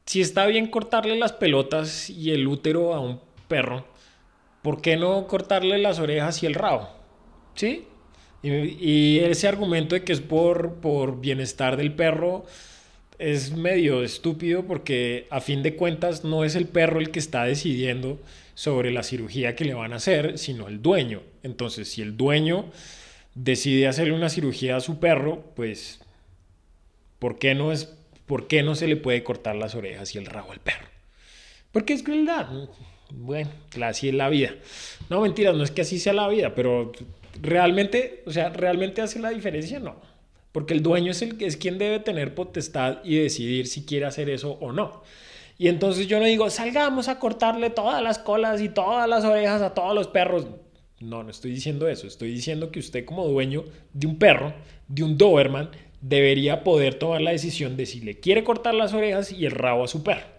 [0.06, 3.84] si está bien cortarle las pelotas y el útero a un perro,
[4.64, 6.88] ¿por qué no cortarle las orejas y el rabo?
[7.54, 7.84] ¿Sí?
[8.42, 12.46] Y, ese argumento de que es por, por bienestar del perro
[13.18, 17.44] es medio estúpido porque a fin de cuentas no es el perro el que está
[17.44, 18.18] decidiendo
[18.54, 21.22] sobre la cirugía que le van a hacer, sino el dueño.
[21.42, 22.70] Entonces, si el dueño
[23.34, 26.00] decide hacerle una cirugía a su perro, pues
[27.18, 27.94] ¿por qué no es
[28.24, 30.88] por qué no se le puede cortar las orejas y el rabo al perro?
[31.70, 32.48] Porque es crueldad.
[33.16, 33.50] Bueno,
[33.82, 34.54] así es la vida.
[35.08, 36.92] No, mentiras, no es que así sea la vida, pero
[37.40, 39.96] realmente, o sea, realmente hace la diferencia, no.
[40.52, 44.30] Porque el dueño es el es quien debe tener potestad y decidir si quiere hacer
[44.30, 45.02] eso o no.
[45.58, 49.62] Y entonces yo no digo, salgamos a cortarle todas las colas y todas las orejas
[49.62, 50.46] a todos los perros.
[51.00, 52.06] No, no estoy diciendo eso.
[52.06, 54.54] Estoy diciendo que usted como dueño de un perro,
[54.88, 59.32] de un Doberman, debería poder tomar la decisión de si le quiere cortar las orejas
[59.32, 60.33] y el rabo a su perro.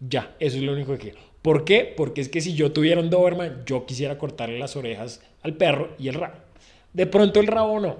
[0.00, 1.18] Ya, eso es lo único que quiero.
[1.42, 1.92] ¿Por qué?
[1.96, 5.94] Porque es que si yo tuviera un Doberman, yo quisiera cortarle las orejas al perro
[5.98, 6.36] y el rabo.
[6.92, 7.98] De pronto el rabo no,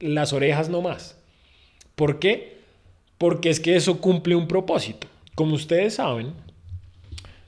[0.00, 1.18] las orejas no más.
[1.94, 2.58] ¿Por qué?
[3.18, 5.06] Porque es que eso cumple un propósito.
[5.34, 6.34] Como ustedes saben,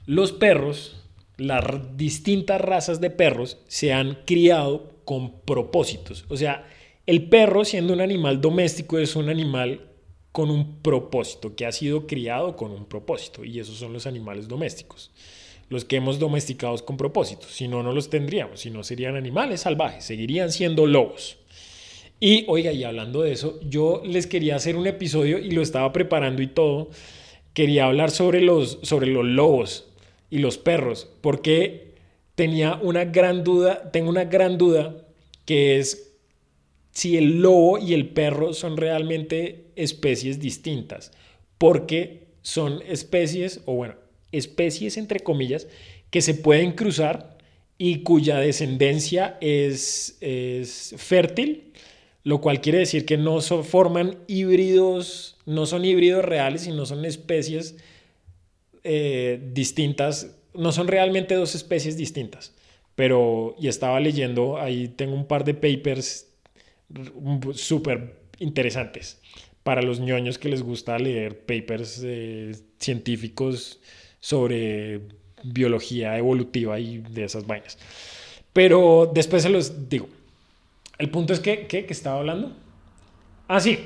[0.05, 1.03] los perros,
[1.37, 1.63] las
[1.97, 6.25] distintas razas de perros, se han criado con propósitos.
[6.29, 6.67] O sea,
[7.05, 9.88] el perro, siendo un animal doméstico, es un animal
[10.31, 13.43] con un propósito, que ha sido criado con un propósito.
[13.43, 15.11] Y esos son los animales domésticos.
[15.69, 17.51] Los que hemos domesticado con propósitos.
[17.51, 18.61] Si no, no los tendríamos.
[18.61, 20.05] Si no, serían animales salvajes.
[20.05, 21.37] Seguirían siendo lobos.
[22.19, 25.93] Y, oiga, y hablando de eso, yo les quería hacer un episodio y lo estaba
[25.93, 26.89] preparando y todo
[27.53, 29.87] quería hablar sobre los, sobre los lobos
[30.29, 31.95] y los perros, porque
[32.35, 34.95] tenía una gran duda, tengo una gran duda
[35.45, 36.08] que es
[36.91, 41.11] si el lobo y el perro son realmente especies distintas,
[41.57, 43.95] porque son especies, o bueno,
[44.31, 45.67] especies entre comillas,
[46.09, 47.37] que se pueden cruzar
[47.77, 51.73] y cuya descendencia es, es fértil,
[52.23, 57.75] lo cual quiere decir que no forman híbridos no son híbridos reales, sino son especies
[58.83, 62.53] eh, distintas, no son realmente dos especies distintas.
[62.93, 66.28] Pero, y estaba leyendo, ahí tengo un par de papers
[67.53, 69.19] súper interesantes
[69.63, 73.79] para los ñoños que les gusta leer papers eh, científicos
[74.19, 75.01] sobre
[75.43, 77.77] biología evolutiva y de esas vainas.
[78.53, 80.07] Pero después se los digo.
[80.97, 81.85] El punto es que, ¿qué?
[81.85, 82.51] ¿Qué estaba hablando?
[83.47, 83.77] Ah, sí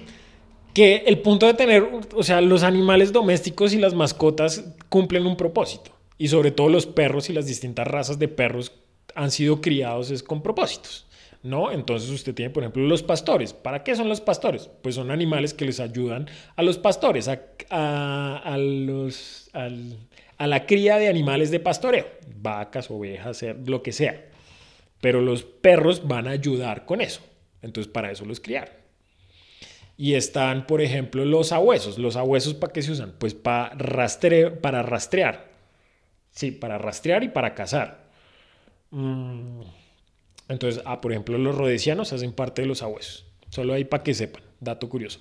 [0.73, 5.37] que el punto de tener, o sea, los animales domésticos y las mascotas cumplen un
[5.37, 5.91] propósito.
[6.17, 8.71] Y sobre todo los perros y las distintas razas de perros
[9.15, 11.05] han sido criados es con propósitos.
[11.43, 11.71] ¿No?
[11.71, 13.51] Entonces usted tiene, por ejemplo, los pastores.
[13.53, 14.69] ¿Para qué son los pastores?
[14.81, 20.97] Pues son animales que les ayudan a los pastores, a, a, los, a la cría
[20.97, 24.25] de animales de pastoreo, vacas, ovejas, lo que sea.
[25.01, 27.21] Pero los perros van a ayudar con eso.
[27.61, 28.73] Entonces para eso los criaron.
[29.97, 31.97] Y están, por ejemplo, los abuesos.
[31.97, 33.15] ¿Los abuesos para qué se usan?
[33.19, 33.77] Pues para,
[34.61, 35.51] para rastrear.
[36.31, 38.05] Sí, para rastrear y para cazar.
[38.91, 39.61] Mm.
[40.49, 43.25] Entonces, ah, por ejemplo, los rodesianos hacen parte de los abuesos.
[43.49, 44.43] Solo ahí para que sepan.
[44.59, 45.19] Dato curioso.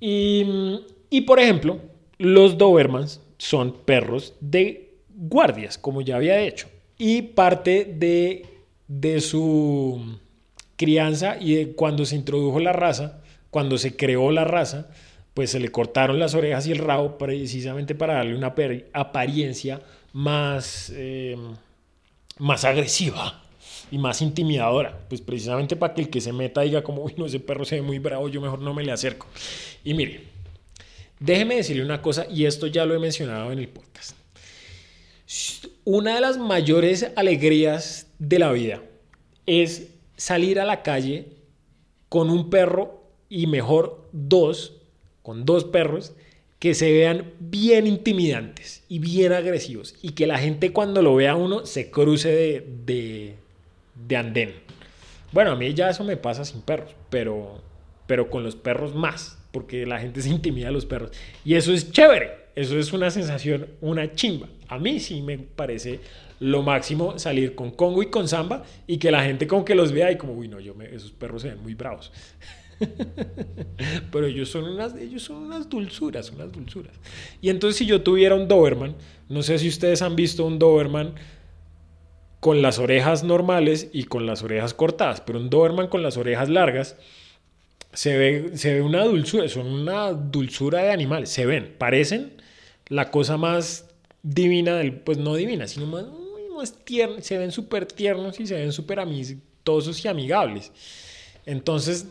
[0.00, 1.80] Y, y por ejemplo,
[2.18, 6.68] los Dobermans son perros de guardias, como ya había hecho.
[6.98, 8.46] Y parte de,
[8.88, 10.18] de su
[10.76, 14.88] crianza y de cuando se introdujo la raza cuando se creó la raza,
[15.34, 18.54] pues se le cortaron las orejas y el rabo precisamente para darle una
[18.94, 19.82] apariencia
[20.14, 21.36] más, eh,
[22.38, 23.41] más agresiva
[23.92, 24.98] y más intimidadora.
[25.08, 27.76] Pues precisamente para que el que se meta diga como, uy, no, ese perro se
[27.76, 29.28] ve muy bravo, yo mejor no me le acerco.
[29.84, 30.22] Y mire,
[31.20, 34.16] déjeme decirle una cosa, y esto ya lo he mencionado en el podcast.
[35.84, 38.82] Una de las mayores alegrías de la vida
[39.44, 41.26] es salir a la calle
[42.08, 44.74] con un perro y mejor dos,
[45.22, 46.14] con dos perros,
[46.58, 51.34] que se vean bien intimidantes y bien agresivos y que la gente cuando lo vea
[51.34, 52.30] uno se cruce
[52.86, 53.41] de
[54.10, 54.54] andén.
[55.32, 57.62] Bueno, a mí ya eso me pasa sin perros, pero,
[58.06, 61.10] pero con los perros más, porque la gente se intimida a los perros.
[61.44, 64.48] Y eso es chévere, eso es una sensación, una chimba.
[64.68, 66.00] A mí sí me parece
[66.40, 69.92] lo máximo salir con Congo y con Samba y que la gente como que los
[69.92, 72.12] vea y como, uy, no, yo me, esos perros se ven muy bravos.
[74.10, 76.94] Pero ellos son, unas, ellos son unas dulzuras, unas dulzuras.
[77.40, 78.96] Y entonces si yo tuviera un Doberman,
[79.28, 81.14] no sé si ustedes han visto un Doberman
[82.42, 86.48] con las orejas normales y con las orejas cortadas, pero un Doberman con las orejas
[86.48, 86.96] largas
[87.92, 92.32] se ve, se ve una dulzura, son una dulzura de animales, se ven, parecen
[92.88, 93.88] la cosa más
[94.24, 96.04] divina pues no divina, sino más,
[96.56, 100.72] más tierna, se ven súper tiernos y se ven súper amistosos y amigables.
[101.46, 102.08] Entonces,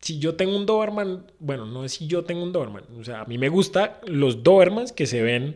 [0.00, 3.20] si yo tengo un Doberman, bueno, no es si yo tengo un Doberman, o sea,
[3.20, 5.54] a mí me gustan los Dobermans que se ven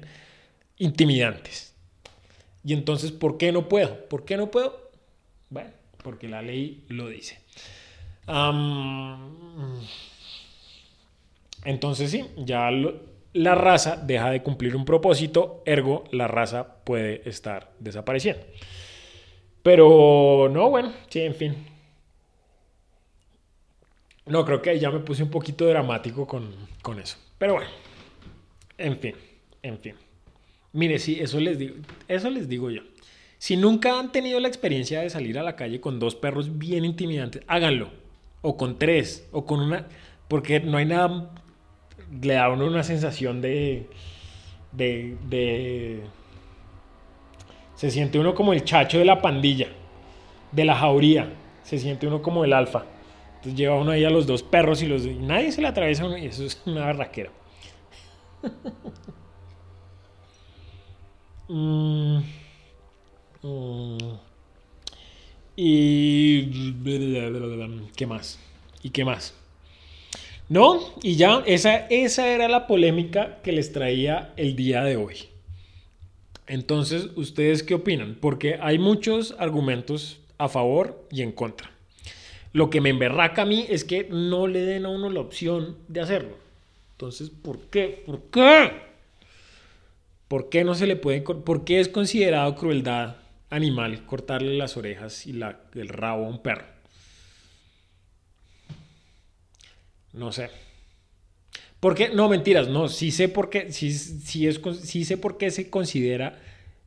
[0.79, 1.72] intimidantes.
[2.65, 4.09] Y entonces, ¿por qué no puedo?
[4.09, 4.91] ¿Por qué no puedo?
[5.51, 5.71] Bueno,
[6.03, 7.41] porque la ley lo dice.
[11.65, 12.71] entonces sí, ya
[13.33, 18.45] la raza deja de cumplir un propósito, ergo la raza puede estar desapareciendo.
[19.63, 21.67] Pero no, bueno, sí, en fin.
[24.27, 27.19] No, creo que ya me puse un poquito dramático con, con eso.
[27.39, 27.71] Pero bueno,
[28.79, 29.15] en fin,
[29.63, 29.95] en fin.
[30.73, 31.77] Mire, sí, eso les digo,
[32.09, 32.83] eso les digo yo.
[33.39, 36.85] Si nunca han tenido la experiencia de salir a la calle con dos perros bien
[36.85, 37.91] intimidantes, háganlo.
[38.41, 39.87] O con tres, o con una.
[40.29, 41.31] Porque no hay nada.
[42.23, 43.89] Le da uno una sensación de.
[44.73, 45.17] de.
[45.29, 46.03] de
[47.75, 49.69] se siente uno como el chacho de la pandilla,
[50.53, 51.33] de la jauría.
[51.65, 52.85] Se siente uno como el alfa.
[53.37, 55.05] Entonces lleva uno ahí a los dos perros y los.
[55.05, 57.31] Y nadie se le atraviesa a uno y eso es una barraquera.
[61.55, 62.23] Mm,
[63.43, 63.99] mm.
[65.55, 66.73] y...
[67.95, 68.39] ¿Qué más?
[68.83, 69.35] ¿Y qué más?
[70.49, 70.81] ¿No?
[71.03, 75.17] Y ya, esa, esa era la polémica que les traía el día de hoy.
[76.47, 78.17] Entonces, ¿ustedes qué opinan?
[78.19, 81.71] Porque hay muchos argumentos a favor y en contra.
[82.55, 85.77] Lo que me emberraca a mí es que no le den a uno la opción
[85.87, 86.37] de hacerlo.
[86.93, 88.05] Entonces, ¿por qué?
[88.07, 88.92] ¿Por qué?
[90.33, 93.17] ¿Por qué no se le puede, por qué es considerado crueldad
[93.51, 96.65] animal cortarle las orejas y la, el rabo a un perro?
[100.15, 100.49] No sé.
[101.81, 102.09] ¿Por qué?
[102.09, 103.89] No, mentiras, no, sí sé por qué, sí,
[104.47, 106.41] es, sí sé por qué se considera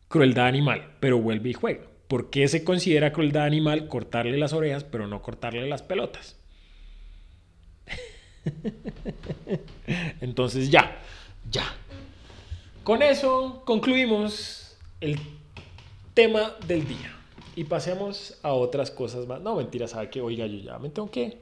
[0.08, 1.84] crueldad animal, pero vuelve y juega.
[2.08, 6.36] ¿Por qué se considera crueldad animal cortarle las orejas, pero no cortarle las pelotas?
[10.20, 11.00] Entonces ya,
[11.52, 11.76] ya,
[12.86, 15.20] con eso concluimos el
[16.14, 17.18] tema del día
[17.56, 19.42] y pasemos a otras cosas más.
[19.42, 21.42] No, mentira, sabe que, oiga, yo ya me tengo que.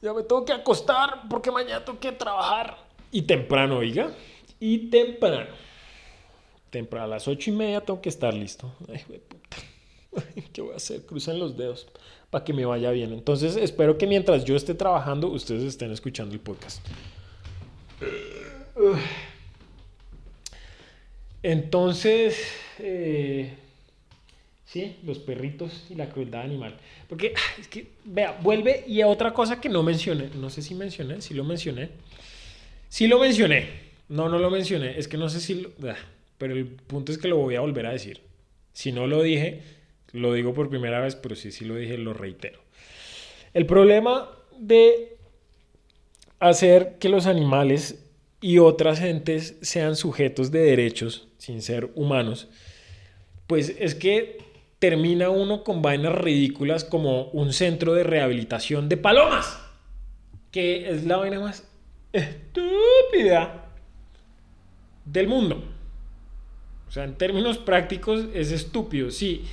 [0.00, 2.78] Ya me tengo que acostar porque mañana tengo que trabajar.
[3.12, 4.10] Y temprano, oiga.
[4.58, 5.50] Y temprano.
[6.70, 8.72] Temprano, a las ocho y media tengo que estar listo.
[8.88, 9.56] Ay, puta.
[10.54, 11.04] ¿Qué voy a hacer?
[11.04, 11.88] Crucen los dedos
[12.30, 13.12] para que me vaya bien.
[13.12, 16.80] Entonces, espero que mientras yo esté trabajando, ustedes estén escuchando el podcast.
[21.44, 22.38] Entonces,
[22.78, 23.52] eh,
[24.64, 26.74] sí, los perritos y la crueldad animal.
[27.06, 30.30] Porque es que, vea, vuelve y otra cosa que no mencioné.
[30.36, 31.90] No sé si mencioné, si lo mencioné.
[32.88, 33.68] Sí lo mencioné.
[34.08, 34.98] No, no lo mencioné.
[34.98, 35.68] Es que no sé si lo.
[35.86, 35.96] Ah,
[36.38, 38.22] pero el punto es que lo voy a volver a decir.
[38.72, 39.60] Si no lo dije,
[40.12, 42.58] lo digo por primera vez, pero si sí lo dije, lo reitero.
[43.52, 45.18] El problema de
[46.40, 48.02] hacer que los animales
[48.44, 52.48] y otras gentes sean sujetos de derechos sin ser humanos,
[53.46, 54.38] pues es que
[54.78, 59.60] termina uno con vainas ridículas como un centro de rehabilitación de palomas,
[60.50, 61.68] que es la vaina más
[62.12, 63.66] estúpida
[65.04, 65.62] del mundo.
[66.88, 69.44] O sea, en términos prácticos es estúpido, sí.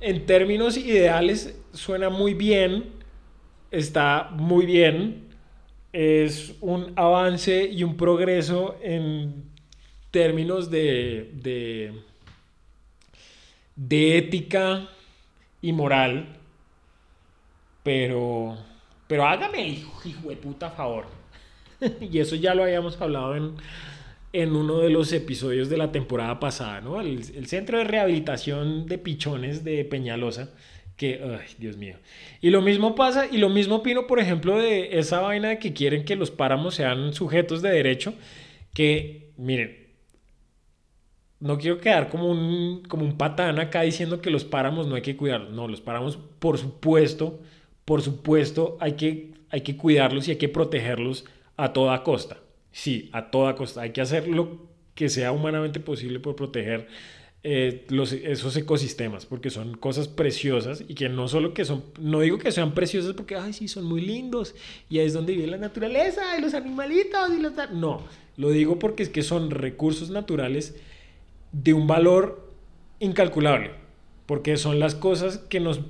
[0.00, 2.94] En términos ideales suena muy bien,
[3.70, 5.28] está muy bien,
[5.92, 9.47] es un avance y un progreso en
[10.10, 11.30] términos de,
[13.76, 14.88] de, ética
[15.60, 16.36] y moral,
[17.82, 18.56] pero,
[19.06, 21.06] pero hágame el hijo de puta favor.
[22.00, 23.54] y eso ya lo habíamos hablado en,
[24.32, 27.00] en uno de los episodios de la temporada pasada, ¿no?
[27.00, 30.50] el centro de rehabilitación de pichones de Peñalosa
[30.98, 31.96] que, ay, Dios mío.
[32.42, 35.72] Y lo mismo pasa, y lo mismo opino, por ejemplo, de esa vaina de que
[35.72, 38.14] quieren que los páramos sean sujetos de derecho,
[38.74, 39.77] que, miren,
[41.40, 45.02] no quiero quedar como un, como un patán acá diciendo que los páramos no hay
[45.02, 45.52] que cuidarlos.
[45.52, 47.40] No, los páramos, por supuesto,
[47.84, 51.24] por supuesto, hay que, hay que cuidarlos y hay que protegerlos
[51.56, 52.38] a toda costa.
[52.72, 53.82] Sí, a toda costa.
[53.82, 56.88] Hay que hacer lo que sea humanamente posible por proteger
[57.44, 62.18] eh, los, esos ecosistemas, porque son cosas preciosas y que no solo que son, no
[62.20, 64.56] digo que sean preciosas porque, ay, sí, son muy lindos
[64.90, 67.52] y ahí es donde vive la naturaleza y los animalitos y los...
[67.72, 68.02] No,
[68.36, 70.74] lo digo porque es que son recursos naturales
[71.52, 72.52] de un valor
[73.00, 73.70] incalculable,
[74.26, 75.80] porque son las cosas que nos,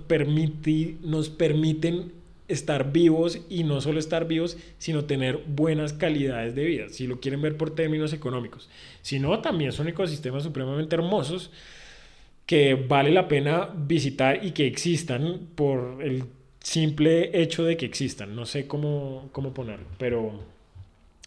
[1.03, 2.13] nos permiten
[2.49, 7.21] estar vivos y no solo estar vivos, sino tener buenas calidades de vida, si lo
[7.21, 8.69] quieren ver por términos económicos.
[9.03, 11.51] Si no, también son ecosistemas supremamente hermosos
[12.47, 16.25] que vale la pena visitar y que existan por el
[16.61, 18.35] simple hecho de que existan.
[18.35, 20.33] No sé cómo, cómo ponerlo, pero,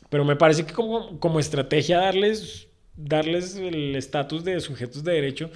[0.09, 5.51] pero me parece que como, como estrategia darles, darles el estatus de sujetos de derecho,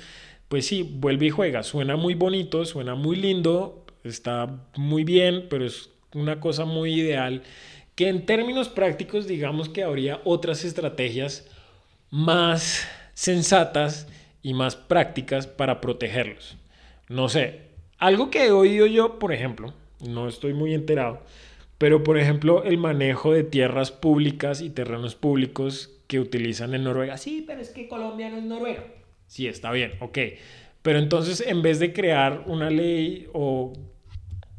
[0.47, 1.63] pues sí, vuelve y juega.
[1.63, 7.43] Suena muy bonito, suena muy lindo, está muy bien, pero es una cosa muy ideal
[7.95, 11.47] que en términos prácticos digamos que habría otras estrategias
[12.09, 14.07] más sensatas
[14.43, 16.57] y más prácticas para protegerlos.
[17.09, 17.61] No sé,
[17.97, 19.73] algo que he oído yo, por ejemplo,
[20.05, 21.21] no estoy muy enterado,
[21.77, 27.17] pero por ejemplo el manejo de tierras públicas y terrenos públicos que utilizan en Noruega.
[27.17, 28.83] Sí, pero es que Colombia no es Noruega.
[29.27, 30.17] Sí, está bien, ok.
[30.81, 33.73] Pero entonces en vez de crear una ley o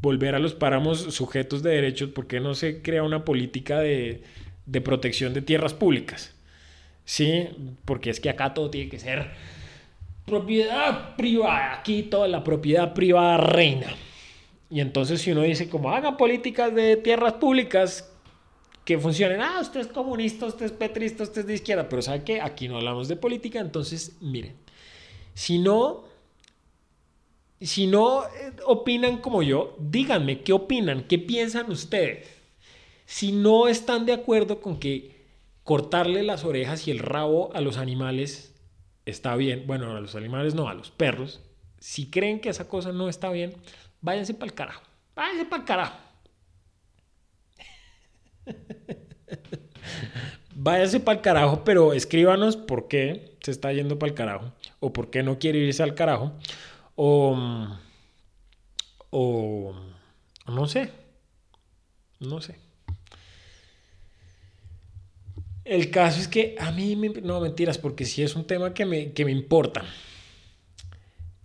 [0.03, 4.23] volver a los páramos sujetos de derechos, ¿por qué no se crea una política de,
[4.85, 6.35] protección de tierras públicas?
[7.05, 7.49] Sí,
[7.85, 9.31] porque es que acá todo tiene que ser
[10.25, 13.95] propiedad privada, aquí toda la propiedad privada reina.
[14.69, 18.13] Y entonces si uno dice como hagan políticas de tierras públicas
[18.87, 22.23] que funcionen, ah, usted es comunista, usted es petrista, usted es de izquierda, pero ¿sabe
[22.23, 22.41] qué?
[22.41, 24.55] Aquí no hablamos de política, entonces miren,
[25.35, 26.05] si no
[27.61, 32.29] si no eh, opinan como yo, díganme qué opinan, qué piensan ustedes.
[33.07, 35.25] Si no están de acuerdo con que
[35.65, 38.55] cortarle las orejas y el rabo a los animales
[39.05, 41.41] está bien, bueno, a los animales no, a los perros,
[41.81, 43.55] si creen que esa cosa no está bien,
[44.01, 44.83] váyanse para el carajo,
[45.17, 46.06] váyanse para el carajo.
[50.55, 54.93] Váyanse para el carajo, pero escríbanos por qué se está yendo para el carajo o
[54.93, 56.33] por qué no quiere irse al carajo
[56.97, 57.37] o,
[59.11, 59.75] o
[60.49, 60.91] no sé,
[62.21, 62.57] no sé.
[65.65, 68.87] El caso es que a mí, me, no mentiras, porque sí es un tema que
[68.87, 69.85] me, que me importa.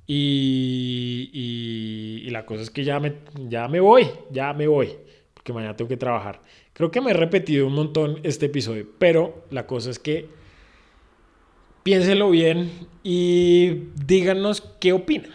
[0.06, 3.16] Y, y, y, la cosa es que ya me,
[3.48, 4.96] ya me voy, ya me voy,
[5.34, 6.42] porque mañana tengo que trabajar.
[6.82, 10.28] Creo que me he repetido un montón este episodio, pero la cosa es que
[11.84, 12.72] piénsenlo bien
[13.04, 15.30] y díganos qué opinan.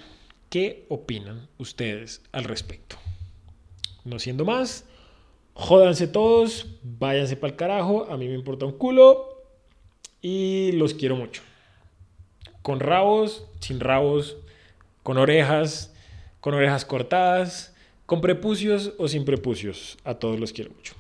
[0.51, 2.97] ¿Qué opinan ustedes al respecto?
[4.05, 4.87] No siendo más,
[5.55, 9.45] jódanse todos, váyanse para el carajo, a mí me importa un culo
[10.21, 11.43] y los quiero mucho.
[12.63, 14.37] Con rabos, sin rabos,
[15.05, 15.95] con orejas,
[16.41, 17.73] con orejas cortadas,
[18.05, 19.97] con prepucios o sin prepucios.
[20.03, 20.97] A todos los quiero mucho.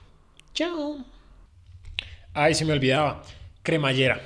[0.56, 1.04] Chao.
[2.32, 3.22] Ay, se me olvidaba.
[3.62, 4.22] Cremallera.